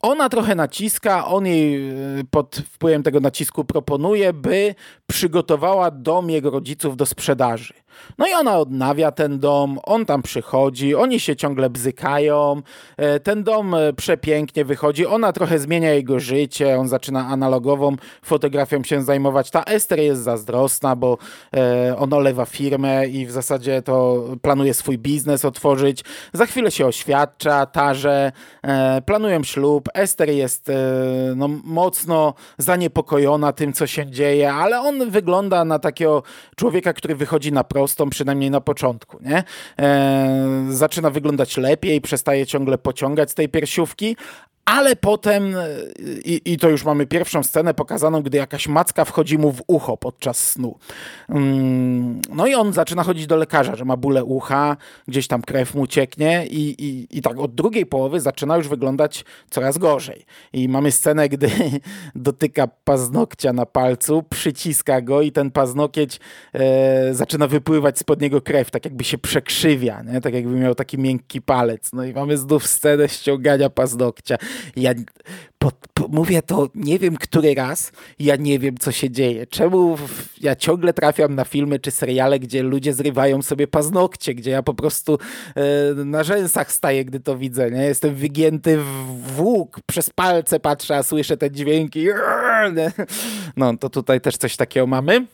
ona 0.00 0.28
trochę 0.28 0.54
naciska, 0.54 1.26
on 1.26 1.46
jej 1.46 1.90
y, 2.20 2.24
pod 2.30 2.62
wpływem 2.72 3.02
tego 3.02 3.20
nacisku 3.20 3.64
proponuje, 3.64 4.32
by 4.32 4.74
przygotowała 5.06 5.90
dom 5.90 6.30
jego 6.30 6.50
rodziców 6.50 6.96
do 6.96 7.06
sprzedaży. 7.06 7.74
No 8.18 8.26
i 8.26 8.32
ona 8.32 8.58
odnawia 8.58 9.12
ten 9.12 9.38
dom, 9.38 9.78
on 9.82 10.06
tam 10.06 10.22
przychodzi, 10.22 10.94
oni 10.94 11.20
się 11.20 11.36
ciągle 11.36 11.70
bzykają, 11.70 12.62
e, 12.96 13.20
ten 13.20 13.44
dom 13.44 13.74
e, 13.74 13.92
przepięknie 13.92 14.64
wychodzi, 14.64 15.06
ona 15.06 15.32
trochę 15.32 15.58
zmienia 15.58 15.92
jego 15.92 16.20
życie, 16.20 16.78
on 16.78 16.88
zaczyna 16.88 17.26
analogową 17.26 17.96
fotografią 18.22 18.84
się 18.84 19.02
zajmować. 19.02 19.50
Ta 19.50 19.62
Ester 19.64 19.98
jest 19.98 20.22
zazdrosna, 20.22 20.96
bo 20.96 21.18
e, 21.56 21.96
on 21.98 22.12
olewa 22.12 22.44
firmę 22.44 23.08
i 23.08 23.26
w 23.26 23.30
zasadzie 23.30 23.82
to 23.82 24.24
planuje 24.42 24.74
swój 24.74 24.98
biznes 24.98 25.44
otworzyć. 25.44 26.04
Za 26.32 26.46
chwilę 26.46 26.70
się 26.70 26.86
oświadcza, 26.86 27.66
tarze, 27.66 28.32
planują 29.06 29.44
ślub. 29.44 29.88
Ester 29.94 30.30
jest 30.30 30.70
no, 31.36 31.48
mocno 31.64 32.34
zaniepokojona 32.58 33.52
tym, 33.52 33.72
co 33.72 33.86
się 33.86 34.06
dzieje, 34.10 34.52
ale 34.52 34.80
on 34.80 35.10
wygląda 35.10 35.64
na 35.64 35.78
takiego 35.78 36.22
człowieka, 36.56 36.92
który 36.92 37.14
wychodzi 37.14 37.52
na 37.52 37.64
prosto 37.64 37.79
prostą, 37.80 38.10
przynajmniej 38.10 38.50
na 38.50 38.60
początku, 38.60 39.18
nie? 39.22 39.44
E, 39.78 40.66
zaczyna 40.70 41.10
wyglądać 41.10 41.56
lepiej, 41.56 42.00
przestaje 42.00 42.46
ciągle 42.46 42.78
pociągać 42.78 43.30
z 43.30 43.34
tej 43.34 43.48
piersiówki, 43.48 44.16
ale 44.70 44.96
potem, 44.96 45.54
i, 46.24 46.40
i 46.44 46.58
to 46.58 46.68
już 46.68 46.84
mamy 46.84 47.06
pierwszą 47.06 47.42
scenę 47.42 47.74
pokazaną, 47.74 48.22
gdy 48.22 48.38
jakaś 48.38 48.68
macka 48.68 49.04
wchodzi 49.04 49.38
mu 49.38 49.52
w 49.52 49.62
ucho 49.66 49.96
podczas 49.96 50.38
snu. 50.38 50.78
Mm, 51.28 52.20
no 52.34 52.46
i 52.46 52.54
on 52.54 52.72
zaczyna 52.72 53.02
chodzić 53.02 53.26
do 53.26 53.36
lekarza, 53.36 53.76
że 53.76 53.84
ma 53.84 53.96
bóle 53.96 54.24
ucha, 54.24 54.76
gdzieś 55.08 55.26
tam 55.26 55.42
krew 55.42 55.74
mu 55.74 55.86
cieknie 55.86 56.46
i, 56.46 56.84
i, 56.84 57.18
i 57.18 57.22
tak 57.22 57.38
od 57.38 57.54
drugiej 57.54 57.86
połowy 57.86 58.20
zaczyna 58.20 58.56
już 58.56 58.68
wyglądać 58.68 59.24
coraz 59.50 59.78
gorzej. 59.78 60.24
I 60.52 60.68
mamy 60.68 60.92
scenę, 60.92 61.28
gdy 61.28 61.50
dotyka 62.14 62.68
paznokcia 62.84 63.52
na 63.52 63.66
palcu, 63.66 64.22
przyciska 64.30 65.00
go 65.00 65.22
i 65.22 65.32
ten 65.32 65.50
paznokieć 65.50 66.20
e, 66.54 67.14
zaczyna 67.14 67.46
wypływać 67.46 67.98
spod 67.98 68.20
niego 68.20 68.40
krew, 68.40 68.70
tak 68.70 68.84
jakby 68.84 69.04
się 69.04 69.18
przekrzywia, 69.18 70.02
nie? 70.02 70.20
tak 70.20 70.34
jakby 70.34 70.56
miał 70.56 70.74
taki 70.74 70.98
miękki 70.98 71.42
palec. 71.42 71.92
No 71.92 72.04
i 72.04 72.12
mamy 72.12 72.38
znów 72.38 72.66
scenę 72.66 73.08
ściągania 73.08 73.70
paznokcia. 73.70 74.36
Ja 74.76 74.94
po, 75.58 75.72
po, 75.94 76.08
mówię 76.08 76.42
to 76.42 76.68
nie 76.74 76.98
wiem 76.98 77.16
który 77.16 77.54
raz, 77.54 77.92
ja 78.18 78.36
nie 78.36 78.58
wiem 78.58 78.78
co 78.78 78.92
się 78.92 79.10
dzieje. 79.10 79.46
Czemu 79.46 79.96
w, 79.96 80.34
ja 80.40 80.56
ciągle 80.56 80.92
trafiam 80.92 81.34
na 81.34 81.44
filmy 81.44 81.78
czy 81.78 81.90
seriale, 81.90 82.38
gdzie 82.38 82.62
ludzie 82.62 82.94
zrywają 82.94 83.42
sobie 83.42 83.66
paznokcie, 83.66 84.34
gdzie 84.34 84.50
ja 84.50 84.62
po 84.62 84.74
prostu 84.74 85.18
e, 85.56 86.04
na 86.04 86.24
rzęsach 86.24 86.72
staję, 86.72 87.04
gdy 87.04 87.20
to 87.20 87.38
widzę. 87.38 87.70
Nie? 87.70 87.82
Jestem 87.82 88.14
wygięty 88.14 88.78
w 89.36 89.40
łuk, 89.40 89.80
przez 89.86 90.10
palce 90.10 90.60
patrzę, 90.60 90.96
a 90.96 91.02
słyszę 91.02 91.36
te 91.36 91.50
dźwięki. 91.50 92.06
No 93.56 93.76
to 93.76 93.90
tutaj 93.90 94.20
też 94.20 94.36
coś 94.36 94.56
takiego 94.56 94.86
mamy. 94.86 95.26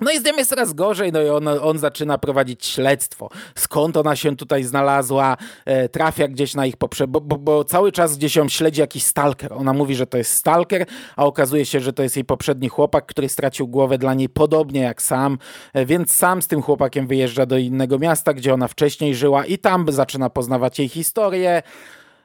No 0.00 0.12
i 0.12 0.18
z 0.18 0.24
nią 0.24 0.36
jest 0.36 0.50
coraz 0.50 0.72
gorzej, 0.72 1.12
no 1.12 1.22
i 1.22 1.28
on, 1.28 1.48
on 1.48 1.78
zaczyna 1.78 2.18
prowadzić 2.18 2.66
śledztwo. 2.66 3.30
Skąd 3.54 3.96
ona 3.96 4.16
się 4.16 4.36
tutaj 4.36 4.64
znalazła, 4.64 5.36
e, 5.64 5.88
trafia 5.88 6.28
gdzieś 6.28 6.54
na 6.54 6.66
ich 6.66 6.76
poprze... 6.76 7.08
Bo, 7.08 7.20
bo, 7.20 7.38
bo, 7.38 7.64
cały 7.64 7.92
czas 7.92 8.16
gdzieś 8.16 8.36
ją 8.36 8.48
śledzi 8.48 8.80
jakiś 8.80 9.04
stalker. 9.04 9.52
Ona 9.52 9.72
mówi, 9.72 9.94
że 9.94 10.06
to 10.06 10.18
jest 10.18 10.32
stalker, 10.32 10.86
a 11.16 11.24
okazuje 11.24 11.66
się, 11.66 11.80
że 11.80 11.92
to 11.92 12.02
jest 12.02 12.16
jej 12.16 12.24
poprzedni 12.24 12.68
chłopak, 12.68 13.06
który 13.06 13.28
stracił 13.28 13.68
głowę 13.68 13.98
dla 13.98 14.14
niej 14.14 14.28
podobnie 14.28 14.80
jak 14.80 15.02
sam, 15.02 15.38
e, 15.74 15.86
więc 15.86 16.14
sam 16.14 16.42
z 16.42 16.48
tym 16.48 16.62
chłopakiem 16.62 17.06
wyjeżdża 17.06 17.46
do 17.46 17.58
innego 17.58 17.98
miasta, 17.98 18.34
gdzie 18.34 18.54
ona 18.54 18.68
wcześniej 18.68 19.14
żyła 19.14 19.44
i 19.44 19.58
tam 19.58 19.92
zaczyna 19.92 20.30
poznawać 20.30 20.78
jej 20.78 20.88
historię. 20.88 21.62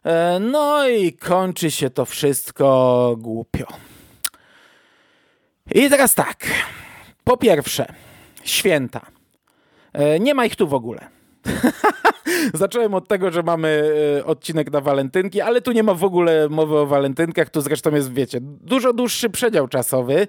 E, 0.06 0.40
no 0.40 0.88
i 0.88 1.14
kończy 1.14 1.72
się 1.72 1.90
to 1.90 2.06
wszystko 2.06 3.16
głupio. 3.20 3.66
I 5.76 5.90
teraz 5.90 6.16
tak... 6.16 6.48
Po 7.24 7.38
pierwsze, 7.38 7.94
święta. 8.44 9.06
E, 9.94 10.20
nie 10.20 10.34
ma 10.34 10.46
ich 10.46 10.56
tu 10.56 10.68
w 10.68 10.74
ogóle. 10.74 11.21
Zacząłem 12.54 12.94
od 12.94 13.08
tego, 13.08 13.32
że 13.32 13.44
mamy 13.44 13.94
e, 14.20 14.26
odcinek 14.26 14.72
na 14.72 14.82
walentynki, 14.82 15.42
ale 15.42 15.62
tu 15.62 15.72
nie 15.72 15.84
ma 15.84 15.94
w 15.94 16.04
ogóle 16.04 16.50
mowy 16.50 16.78
o 16.78 16.86
walentynkach. 16.86 17.50
Tu 17.50 17.62
zresztą 17.62 17.96
jest, 17.96 18.14
wiecie, 18.14 18.40
dużo 18.42 18.94
dłuższy 18.94 19.30
przedział 19.30 19.68
czasowy, 19.68 20.28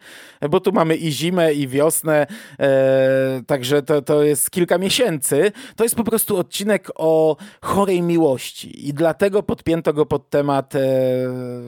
bo 0.50 0.60
tu 0.60 0.72
mamy 0.72 0.96
i 0.96 1.12
zimę, 1.12 1.54
i 1.54 1.68
wiosnę, 1.68 2.26
e, 2.60 3.42
także 3.46 3.82
to, 3.82 4.02
to 4.02 4.22
jest 4.22 4.50
kilka 4.50 4.78
miesięcy. 4.78 5.52
To 5.76 5.84
jest 5.84 5.96
po 5.96 6.04
prostu 6.04 6.36
odcinek 6.36 6.88
o 6.94 7.36
chorej 7.60 8.02
miłości 8.02 8.88
i 8.88 8.94
dlatego 8.94 9.42
podpięto 9.42 9.92
go 9.92 10.06
pod 10.06 10.30
temat 10.30 10.74
e, 10.74 10.80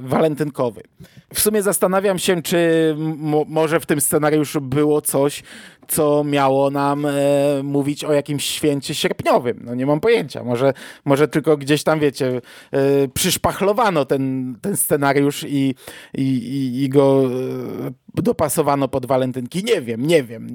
walentynkowy. 0.00 0.82
W 1.34 1.40
sumie 1.40 1.62
zastanawiam 1.62 2.18
się, 2.18 2.42
czy 2.42 2.96
może 3.46 3.80
w 3.80 3.86
tym 3.86 4.00
scenariuszu 4.00 4.60
było 4.60 5.00
coś, 5.00 5.42
co 5.88 6.24
miało 6.24 6.70
nam 6.70 7.06
e, 7.06 7.10
mówić 7.62 8.04
o 8.04 8.12
jakimś 8.12 8.44
święcie 8.44 8.94
sierpniowym. 8.94 9.60
No 9.64 9.74
nie 9.74 9.86
mam 9.86 10.00
pojęcia. 10.00 10.44
Może, 10.44 10.72
może 11.04 11.28
tylko 11.28 11.56
gdzieś 11.56 11.82
tam, 11.84 12.00
wiecie, 12.00 12.40
e, 12.72 13.08
przyszpachlowano 13.08 14.04
ten, 14.04 14.56
ten 14.60 14.76
scenariusz 14.76 15.44
i, 15.48 15.74
i, 16.14 16.82
i 16.82 16.88
go 16.88 17.24
e, 17.86 18.03
dopasowano 18.22 18.88
pod 18.88 19.06
walentynki. 19.06 19.64
Nie 19.64 19.80
wiem, 19.80 20.06
nie 20.06 20.22
wiem. 20.22 20.46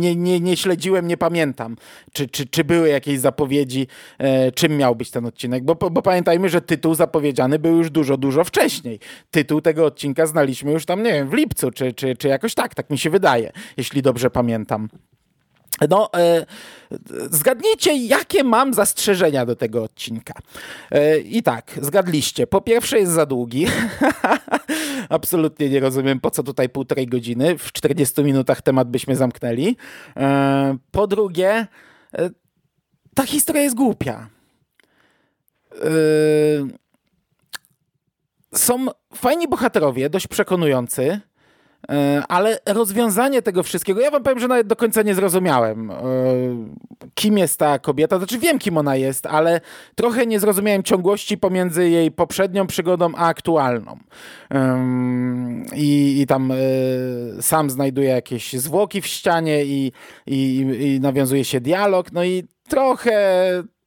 Nie, 0.00 0.16
nie, 0.16 0.40
nie 0.40 0.56
śledziłem, 0.56 1.08
nie 1.08 1.16
pamiętam, 1.16 1.76
czy, 2.12 2.28
czy, 2.28 2.46
czy 2.46 2.64
były 2.64 2.88
jakieś 2.88 3.20
zapowiedzi, 3.20 3.86
e, 4.18 4.52
czym 4.52 4.76
miał 4.76 4.96
być 4.96 5.10
ten 5.10 5.26
odcinek, 5.26 5.64
bo, 5.64 5.74
bo 5.74 6.02
pamiętajmy, 6.02 6.48
że 6.48 6.60
tytuł 6.60 6.94
zapowiedziany 6.94 7.58
był 7.58 7.76
już 7.76 7.90
dużo, 7.90 8.16
dużo 8.16 8.44
wcześniej. 8.44 9.00
Tytuł 9.30 9.60
tego 9.60 9.86
odcinka 9.86 10.26
znaliśmy 10.26 10.72
już 10.72 10.86
tam, 10.86 11.02
nie 11.02 11.12
wiem, 11.12 11.28
w 11.28 11.32
lipcu, 11.32 11.70
czy, 11.70 11.92
czy, 11.92 12.16
czy 12.16 12.28
jakoś 12.28 12.54
tak, 12.54 12.74
tak 12.74 12.90
mi 12.90 12.98
się 12.98 13.10
wydaje, 13.10 13.52
jeśli 13.76 14.02
dobrze 14.02 14.30
pamiętam. 14.30 14.88
No, 15.90 16.10
e, 16.14 16.46
zgadnijcie, 17.30 17.96
jakie 17.96 18.44
mam 18.44 18.74
zastrzeżenia 18.74 19.46
do 19.46 19.56
tego 19.56 19.82
odcinka. 19.82 20.34
E, 20.90 21.18
I 21.18 21.42
tak, 21.42 21.78
zgadliście. 21.82 22.46
Po 22.46 22.60
pierwsze, 22.60 22.98
jest 22.98 23.12
za 23.12 23.26
długi. 23.26 23.66
Absolutnie 25.08 25.68
nie 25.68 25.80
rozumiem, 25.80 26.20
po 26.20 26.30
co 26.30 26.42
tutaj 26.42 26.68
półtorej 26.68 27.06
godziny. 27.06 27.58
W 27.58 27.72
40 27.72 28.24
minutach 28.24 28.62
temat 28.62 28.90
byśmy 28.90 29.16
zamknęli. 29.16 29.76
E, 30.16 30.76
po 30.90 31.06
drugie, 31.06 31.66
e, 32.14 32.30
ta 33.14 33.26
historia 33.26 33.62
jest 33.62 33.76
głupia. 33.76 34.28
E, 35.72 35.88
są 38.54 38.86
fajni 39.14 39.48
bohaterowie, 39.48 40.10
dość 40.10 40.26
przekonujący. 40.26 41.20
E, 41.90 42.22
ale 42.28 42.58
rozwiązanie 42.66 43.42
tego 43.42 43.62
wszystkiego, 43.62 44.00
ja 44.00 44.10
wam 44.10 44.22
powiem, 44.22 44.38
że 44.38 44.48
nawet 44.48 44.66
do 44.66 44.76
końca 44.76 45.02
nie 45.02 45.14
zrozumiałem, 45.14 45.90
e, 45.90 45.94
kim 47.14 47.38
jest 47.38 47.58
ta 47.58 47.78
kobieta. 47.78 48.18
Znaczy 48.18 48.38
wiem, 48.38 48.58
kim 48.58 48.76
ona 48.76 48.96
jest, 48.96 49.26
ale 49.26 49.60
trochę 49.94 50.26
nie 50.26 50.40
zrozumiałem 50.40 50.82
ciągłości 50.82 51.38
pomiędzy 51.38 51.88
jej 51.88 52.10
poprzednią 52.10 52.66
przygodą 52.66 53.12
a 53.16 53.26
aktualną. 53.26 53.98
I, 55.74 56.20
i 56.20 56.26
tam 56.26 56.52
e, 56.52 56.56
sam 57.42 57.70
znajduje 57.70 58.08
jakieś 58.08 58.52
zwłoki 58.52 59.00
w 59.00 59.06
ścianie 59.06 59.64
i, 59.64 59.92
i, 60.26 60.56
i 60.80 61.00
nawiązuje 61.00 61.44
się 61.44 61.60
dialog. 61.60 62.12
No 62.12 62.24
i 62.24 62.44
trochę 62.68 63.12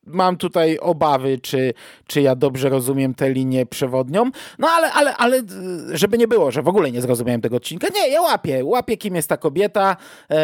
mam 0.06 0.38
tutaj 0.38 0.78
obawy, 0.80 1.40
czy, 1.40 1.74
czy 2.08 2.22
ja 2.22 2.36
dobrze 2.36 2.70
rozumiem 2.70 3.14
tę 3.14 3.30
linię 3.30 3.66
przewodnią. 3.66 4.32
No 4.60 4.68
ale, 4.68 4.92
ale, 4.92 5.18
ale 5.18 5.42
żeby 5.92 6.18
nie 6.18 6.28
było, 6.28 6.52
że 6.52 6.62
w 6.62 6.68
ogóle 6.68 6.92
nie 6.92 7.02
zrozumiałem 7.02 7.42
tego 7.42 7.56
odcinka. 7.56 7.88
Nie, 7.96 8.10
ja 8.10 8.22
łapię. 8.22 8.66
Łapię, 8.66 8.98
kim 8.98 9.16
jest 9.16 9.30
ta 9.30 9.38
kobieta, 9.38 9.98
e, 10.32 10.38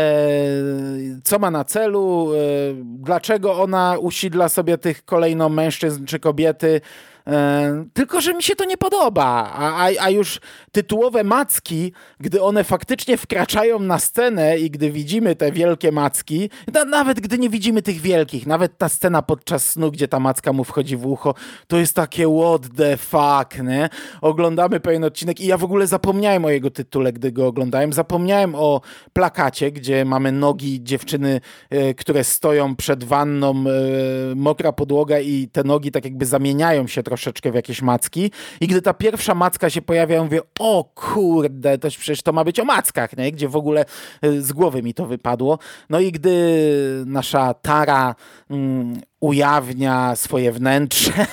co 1.24 1.40
ma 1.40 1.52
na 1.52 1.64
celu, 1.64 2.32
e, 2.34 2.38
dlaczego 2.84 3.62
ona 3.62 3.96
usidla 4.00 4.50
sobie 4.50 4.78
tych 4.78 5.06
kolejno 5.06 5.50
mężczyzn 5.50 6.06
czy 6.06 6.20
kobiety. 6.20 6.82
E, 7.28 7.86
tylko, 7.94 8.22
że 8.22 8.34
mi 8.34 8.44
się 8.44 8.56
to 8.56 8.66
nie 8.66 8.78
podoba. 8.78 9.52
A, 9.54 9.86
a, 9.86 9.90
a, 10.00 10.10
już 10.10 10.40
tytułowe 10.72 11.24
macki, 11.24 11.94
gdy 12.20 12.42
one 12.42 12.64
faktycznie 12.64 13.18
wkraczają 13.18 13.80
na 13.80 14.00
scenę 14.00 14.58
i 14.58 14.72
gdy 14.72 14.92
widzimy 14.92 15.36
te 15.36 15.52
wielkie 15.52 15.92
macki, 15.92 16.50
na, 16.74 16.86
nawet 16.86 17.20
gdy 17.20 17.38
nie 17.38 17.50
widzimy 17.50 17.82
tych 17.82 18.02
wielkich, 18.02 18.48
nawet 18.48 18.78
ta 18.78 18.90
scena 18.90 19.22
podczas 19.22 19.70
snu, 19.70 19.92
gdzie 19.92 20.08
ta 20.08 20.20
macka 20.20 20.54
mu 20.54 20.64
wchodzi 20.64 20.98
w 20.98 21.06
ucho, 21.06 21.34
to 21.68 21.78
jest 21.78 21.96
takie 21.96 22.26
what 22.40 22.62
the 22.78 22.98
fuck, 22.98 23.64
nie? 23.64 23.90
Oglądamy 24.22 24.80
pewien 24.80 25.04
odcinek 25.04 25.40
i 25.40 25.48
ja 25.48 25.58
w 25.58 25.64
ogóle 25.64 25.88
zapomniałem 25.88 26.46
o 26.46 26.50
jego 26.50 26.72
tytule, 26.72 27.14
gdy 27.14 27.32
go 27.32 27.48
oglądałem. 27.48 27.94
Zapomniałem 27.94 28.56
o 28.56 28.82
plakacie, 29.14 29.72
gdzie 29.72 30.06
mamy 30.06 30.32
nogi 30.32 30.84
dziewczyny, 30.84 31.42
e, 31.70 31.94
które 31.94 32.24
stoją 32.24 32.76
przed 32.76 33.04
wanną, 33.04 33.52
e, 33.52 34.36
mokra 34.36 34.72
podłoga 34.72 35.20
i 35.20 35.48
te 35.48 35.64
nogi 35.64 35.92
tak 35.92 36.06
jakby 36.06 36.26
zamieniają 36.26 36.88
się 36.88 37.04
troszkę 37.04 37.17
troszeczkę 37.18 37.52
w 37.52 37.56
jakieś 37.56 37.82
macki 37.82 38.32
i 38.62 38.68
gdy 38.68 38.82
ta 38.82 38.94
pierwsza 38.94 39.36
macka 39.36 39.70
się 39.70 39.82
pojawia, 39.82 40.16
ja 40.16 40.24
mówię, 40.24 40.42
o 40.60 40.84
kurde, 40.96 41.78
to 41.78 41.90
przecież 41.90 42.22
to 42.22 42.34
ma 42.34 42.44
być 42.44 42.60
o 42.60 42.66
mackach, 42.66 43.18
nie? 43.18 43.32
gdzie 43.32 43.50
w 43.50 43.56
ogóle 43.56 43.86
y, 44.24 44.42
z 44.42 44.52
głowy 44.52 44.84
mi 44.84 44.94
to 44.94 45.06
wypadło. 45.06 45.60
No 45.90 46.00
i 46.00 46.12
gdy 46.12 47.04
nasza 47.06 47.54
Tara 47.54 48.16
mm, 48.50 49.02
ujawnia 49.20 50.16
swoje 50.16 50.52
wnętrze, 50.52 51.12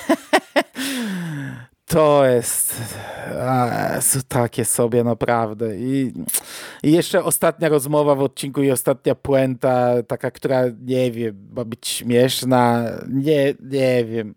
to 1.85 2.25
jest 2.25 2.81
a, 3.41 3.99
takie 4.27 4.65
sobie 4.65 5.03
naprawdę. 5.03 5.77
I, 5.77 6.13
I, 6.83 6.91
jeszcze 6.91 7.23
ostatnia 7.23 7.69
rozmowa 7.69 8.15
w 8.15 8.21
odcinku 8.21 8.61
i 8.63 8.71
ostatnia 8.71 9.15
puenta, 9.15 10.03
taka, 10.07 10.31
która 10.31 10.61
nie 10.85 11.11
wiem, 11.11 11.47
ma 11.55 11.65
być 11.65 11.87
śmieszna. 11.87 12.83
Nie, 13.09 13.53
nie 13.61 14.05
wiem. 14.05 14.35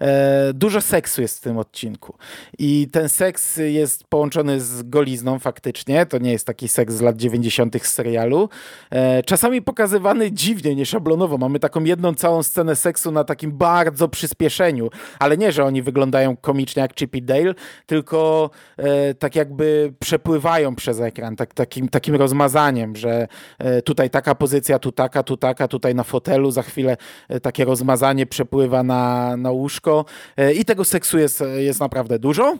E, 0.00 0.52
dużo 0.52 0.80
seksu 0.80 1.22
jest 1.22 1.38
w 1.38 1.40
tym 1.40 1.58
odcinku. 1.58 2.14
I 2.58 2.88
ten 2.92 3.08
seks 3.08 3.56
jest 3.56 4.04
połączony 4.04 4.60
z 4.60 4.82
golizną 4.82 5.38
faktycznie. 5.38 6.06
To 6.06 6.18
nie 6.18 6.32
jest 6.32 6.46
taki 6.46 6.68
seks 6.68 6.94
z 6.94 7.00
lat 7.00 7.16
90. 7.16 7.76
z 7.82 7.86
serialu. 7.86 8.48
E, 8.90 9.22
czasami 9.22 9.62
pokazywany 9.62 10.32
dziwnie, 10.32 10.74
nieszablonowo. 10.74 11.38
Mamy 11.38 11.60
taką 11.60 11.84
jedną 11.84 12.14
całą 12.14 12.42
scenę 12.42 12.76
seksu 12.76 13.12
na 13.12 13.24
takim 13.24 13.52
bardzo 13.52 14.08
przyspieszeniu. 14.08 14.90
Ale 15.18 15.36
nie, 15.36 15.52
że 15.52 15.64
oni 15.64 15.82
wyglądają 15.82 16.36
komicznie 16.36 16.87
jak 16.88 16.98
Chippy 16.98 17.20
Dale, 17.20 17.54
tylko 17.86 18.50
e, 18.76 19.14
tak 19.14 19.36
jakby 19.36 19.92
przepływają 19.98 20.74
przez 20.74 21.00
ekran, 21.00 21.36
tak, 21.36 21.54
takim, 21.54 21.88
takim 21.88 22.14
rozmazaniem, 22.14 22.96
że 22.96 23.28
e, 23.58 23.82
tutaj 23.82 24.10
taka 24.10 24.34
pozycja, 24.34 24.78
tu 24.78 24.92
taka, 24.92 25.22
tu 25.22 25.36
taka, 25.36 25.68
tutaj 25.68 25.94
na 25.94 26.04
fotelu, 26.04 26.50
za 26.50 26.62
chwilę 26.62 26.96
e, 27.28 27.40
takie 27.40 27.64
rozmazanie 27.64 28.26
przepływa 28.26 28.82
na, 28.82 29.36
na 29.36 29.50
łóżko 29.50 30.04
e, 30.36 30.52
i 30.52 30.64
tego 30.64 30.84
seksu 30.84 31.18
jest, 31.18 31.44
jest 31.56 31.80
naprawdę 31.80 32.18
dużo. 32.18 32.58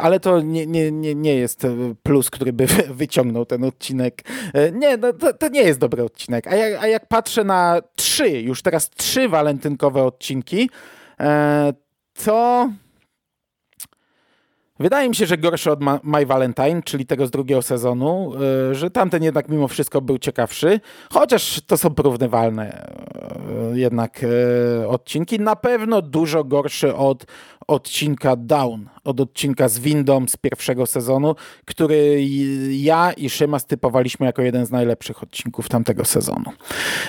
Ale 0.00 0.20
to 0.20 0.40
nie, 0.40 0.66
nie, 0.66 0.92
nie, 0.92 1.14
nie 1.14 1.34
jest 1.34 1.66
plus, 2.02 2.30
który 2.30 2.52
by 2.52 2.66
wyciągnął 3.02 3.46
ten 3.46 3.64
odcinek. 3.64 4.22
E, 4.54 4.72
nie, 4.72 4.96
no, 4.96 5.12
to, 5.12 5.32
to 5.32 5.48
nie 5.48 5.62
jest 5.62 5.78
dobry 5.78 6.04
odcinek. 6.04 6.46
A 6.46 6.54
jak, 6.54 6.82
a 6.82 6.86
jak 6.86 7.08
patrzę 7.08 7.44
na 7.44 7.82
trzy, 7.96 8.30
już 8.30 8.62
teraz 8.62 8.90
trzy 8.90 9.28
walentynkowe 9.28 10.02
odcinki, 10.02 10.70
to 12.24 12.68
wydaje 14.80 15.08
mi 15.08 15.14
się, 15.14 15.26
że 15.26 15.38
gorszy 15.38 15.70
od 15.70 15.80
My 16.02 16.26
Valentine, 16.26 16.82
czyli 16.84 17.06
tego 17.06 17.26
z 17.26 17.30
drugiego 17.30 17.62
sezonu, 17.62 18.32
e, 18.70 18.74
że 18.74 18.90
tamten 18.90 19.22
jednak 19.22 19.48
mimo 19.48 19.68
wszystko 19.68 20.00
był 20.00 20.18
ciekawszy, 20.18 20.80
chociaż 21.12 21.60
to 21.66 21.76
są 21.76 21.90
porównywalne 21.90 22.86
jednak 23.74 24.20
odcinki. 24.88 25.40
Na 25.40 25.56
pewno 25.56 26.02
dużo 26.02 26.44
gorszy 26.44 26.94
od 26.94 27.26
odcinka 27.70 28.36
Down, 28.36 28.88
od 29.04 29.20
odcinka 29.20 29.68
z 29.68 29.78
windą 29.78 30.28
z 30.28 30.36
pierwszego 30.36 30.86
sezonu, 30.86 31.34
który 31.64 32.24
ja 32.70 33.12
i 33.12 33.30
Szyma 33.30 33.58
stypowaliśmy 33.58 34.26
jako 34.26 34.42
jeden 34.42 34.66
z 34.66 34.70
najlepszych 34.70 35.22
odcinków 35.22 35.68
tamtego 35.68 36.04
sezonu. 36.04 36.52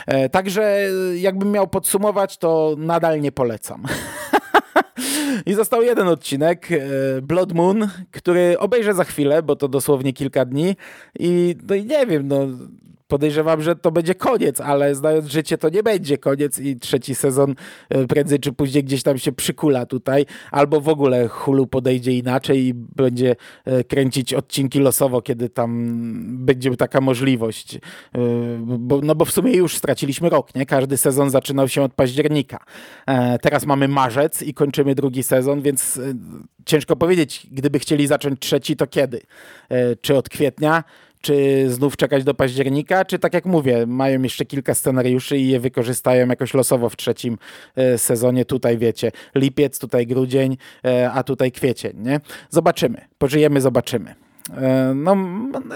E, 0.07 0.29
także 0.29 0.87
jakbym 1.15 1.51
miał 1.51 1.67
podsumować, 1.67 2.37
to 2.37 2.75
nadal 2.77 3.21
nie 3.21 3.31
polecam. 3.31 3.83
I 5.45 5.53
został 5.53 5.81
jeden 5.81 6.07
odcinek, 6.07 6.71
e, 6.71 6.77
Blood 7.21 7.53
Moon, 7.53 7.89
który 8.11 8.59
obejrzę 8.59 8.93
za 8.93 9.03
chwilę, 9.03 9.43
bo 9.43 9.55
to 9.55 9.67
dosłownie 9.67 10.13
kilka 10.13 10.45
dni. 10.45 10.75
I, 11.19 11.55
no 11.69 11.75
i 11.75 11.85
nie 11.85 12.05
wiem, 12.05 12.27
no 12.27 12.47
podejrzewam, 13.11 13.61
że 13.61 13.75
to 13.75 13.91
będzie 13.91 14.15
koniec, 14.15 14.61
ale 14.61 14.95
znając 14.95 15.25
życie, 15.27 15.57
to 15.57 15.69
nie 15.69 15.83
będzie 15.83 16.17
koniec 16.17 16.59
i 16.59 16.79
trzeci 16.79 17.15
sezon 17.15 17.55
e, 17.89 18.07
prędzej 18.07 18.39
czy 18.39 18.53
później 18.53 18.83
gdzieś 18.83 19.03
tam 19.03 19.17
się 19.17 19.31
przykula 19.31 19.85
tutaj, 19.85 20.25
albo 20.51 20.81
w 20.81 20.89
ogóle 20.89 21.27
Hulu 21.27 21.67
podejdzie 21.67 22.11
inaczej 22.11 22.65
i 22.65 22.73
będzie 22.73 23.35
e, 23.65 23.83
kręcić 23.83 24.33
odcinki 24.33 24.79
losowo, 24.79 25.21
kiedy 25.21 25.49
tam 25.49 25.91
będzie 26.45 26.75
taka 26.75 27.01
możliwość. 27.01 27.75
E, 27.75 27.79
bo, 28.59 29.01
no 29.01 29.15
bo 29.15 29.25
w 29.25 29.31
sumie 29.31 29.53
już 29.53 29.77
straciliśmy 29.77 30.29
rok, 30.29 30.55
nie? 30.55 30.65
Każdy 30.65 30.97
sezon 30.97 31.29
zaczynał 31.29 31.67
się 31.67 31.81
od 31.81 31.93
października. 31.93 32.65
Teraz 33.41 33.65
mamy 33.65 33.87
marzec 33.87 34.41
i 34.41 34.53
kończymy 34.53 34.95
drugi 34.95 35.23
sezon, 35.23 35.61
więc 35.61 35.99
ciężko 36.65 36.95
powiedzieć, 36.95 37.47
gdyby 37.51 37.79
chcieli 37.79 38.07
zacząć 38.07 38.39
trzeci, 38.39 38.75
to 38.75 38.87
kiedy? 38.87 39.21
Czy 40.01 40.15
od 40.15 40.29
kwietnia? 40.29 40.83
Czy 41.21 41.65
znów 41.69 41.97
czekać 41.97 42.23
do 42.23 42.33
października, 42.33 43.05
czy 43.05 43.19
tak 43.19 43.33
jak 43.33 43.45
mówię, 43.45 43.85
mają 43.87 44.21
jeszcze 44.21 44.45
kilka 44.45 44.73
scenariuszy 44.73 45.37
i 45.37 45.47
je 45.47 45.59
wykorzystają 45.59 46.27
jakoś 46.27 46.53
losowo 46.53 46.89
w 46.89 46.95
trzecim 46.95 47.37
e, 47.75 47.97
sezonie. 47.97 48.45
Tutaj 48.45 48.77
wiecie, 48.77 49.11
lipiec, 49.35 49.79
tutaj 49.79 50.07
grudzień, 50.07 50.57
e, 50.85 51.11
a 51.11 51.23
tutaj 51.23 51.51
kwiecień, 51.51 51.93
nie? 51.95 52.19
Zobaczymy, 52.49 53.01
pożyjemy, 53.17 53.61
zobaczymy. 53.61 54.30
E, 54.49 54.93
no, 54.95 55.17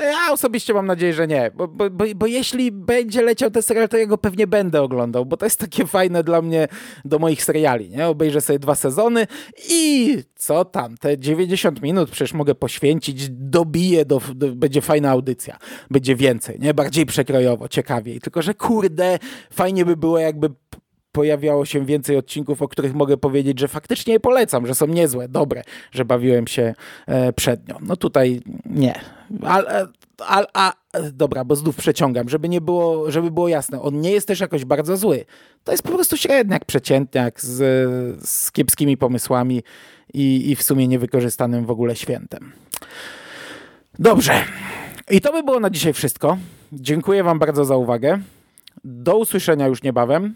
ja 0.01 0.34
osobiście 0.34 0.74
mam 0.74 0.86
nadzieję, 0.86 1.13
że 1.13 1.28
nie, 1.28 1.51
bo, 1.55 1.68
bo, 1.68 1.89
bo, 1.89 2.05
bo, 2.16 2.28
jeśli 2.28 2.72
będzie 2.72 3.22
leciał 3.22 3.51
ten 3.51 3.61
serial, 3.61 3.89
to 3.89 3.97
ja 3.97 4.05
go 4.05 4.18
pewnie 4.18 4.47
będę 4.47 4.82
oglądał, 4.82 5.26
bo 5.26 5.38
to 5.38 5.45
jest 5.45 5.59
takie 5.59 5.88
fajne 5.88 6.24
dla 6.24 6.41
mnie 6.41 6.68
do 7.05 7.20
moich 7.20 7.43
seriali, 7.43 7.89
nie? 7.89 8.07
Obejrzę 8.07 8.41
sobie 8.41 8.59
dwa 8.59 8.76
sezony 8.76 9.28
i 9.70 10.18
co 10.36 10.66
tam, 10.66 10.97
te 10.97 11.18
90 11.18 11.82
minut 11.82 12.09
przecież 12.09 12.34
mogę 12.34 12.55
poświęcić, 12.55 13.30
dobiję, 13.30 14.05
do, 14.05 14.22
do, 14.36 14.55
będzie 14.55 14.82
fajna 14.82 15.09
audycja, 15.09 15.57
będzie 15.91 16.16
więcej, 16.16 16.59
nie? 16.59 16.74
Bardziej 16.74 17.05
przekrojowo, 17.05 17.68
ciekawiej, 17.68 18.20
tylko 18.20 18.41
że 18.41 18.53
kurde, 18.53 19.20
fajnie 19.51 19.86
by 19.86 19.97
było 19.97 20.20
jakby 20.20 20.49
pojawiało 21.16 21.66
się 21.66 21.86
więcej 21.86 22.18
odcinków, 22.18 22.61
o 22.61 22.68
których 22.68 22.95
mogę 22.95 23.18
powiedzieć, 23.18 23.59
że 23.59 23.68
faktycznie 23.68 24.13
je 24.13 24.20
polecam, 24.20 24.68
że 24.68 24.76
są 24.76 24.88
niezłe, 24.88 25.28
dobre, 25.28 25.63
że 25.91 26.05
bawiłem 26.05 26.47
się 26.47 26.74
e, 27.07 27.34
przednio. 27.34 27.78
No 27.82 27.95
tutaj 27.95 28.41
nie. 28.66 28.99
Ale, 29.43 29.88
a, 30.20 30.43
a, 30.53 30.74
dobra, 31.13 31.45
bo 31.45 31.55
znów 31.55 31.76
przeciągam, 31.76 32.30
żeby 32.30 32.49
nie 32.49 32.61
było, 32.61 33.11
żeby 33.11 33.32
było 33.32 33.47
jasne. 33.47 33.82
On 33.82 34.01
nie 34.01 34.11
jest 34.11 34.28
też 34.28 34.39
jakoś 34.39 34.66
bardzo 34.66 34.97
zły. 34.97 35.26
To 35.63 35.72
jest 35.72 35.84
po 35.84 35.91
prostu 35.91 36.18
średniak, 36.18 36.66
przeciętniak 36.66 37.41
z, 37.41 37.57
z 38.30 38.51
kiepskimi 38.51 38.97
pomysłami 38.97 39.63
i, 40.13 40.51
i 40.51 40.55
w 40.55 40.63
sumie 40.63 40.88
niewykorzystanym 40.88 41.66
w 41.66 41.72
ogóle 41.72 41.95
świętem. 41.95 42.51
Dobrze. 43.99 44.34
I 45.11 45.22
to 45.22 45.32
by 45.32 45.43
było 45.43 45.59
na 45.59 45.70
dzisiaj 45.70 45.93
wszystko. 45.93 46.38
Dziękuję 46.74 47.24
Wam 47.24 47.39
bardzo 47.39 47.66
za 47.66 47.76
uwagę. 47.76 48.20
Do 48.84 49.18
usłyszenia 49.18 49.68
już 49.68 49.84
niebawem. 49.84 50.36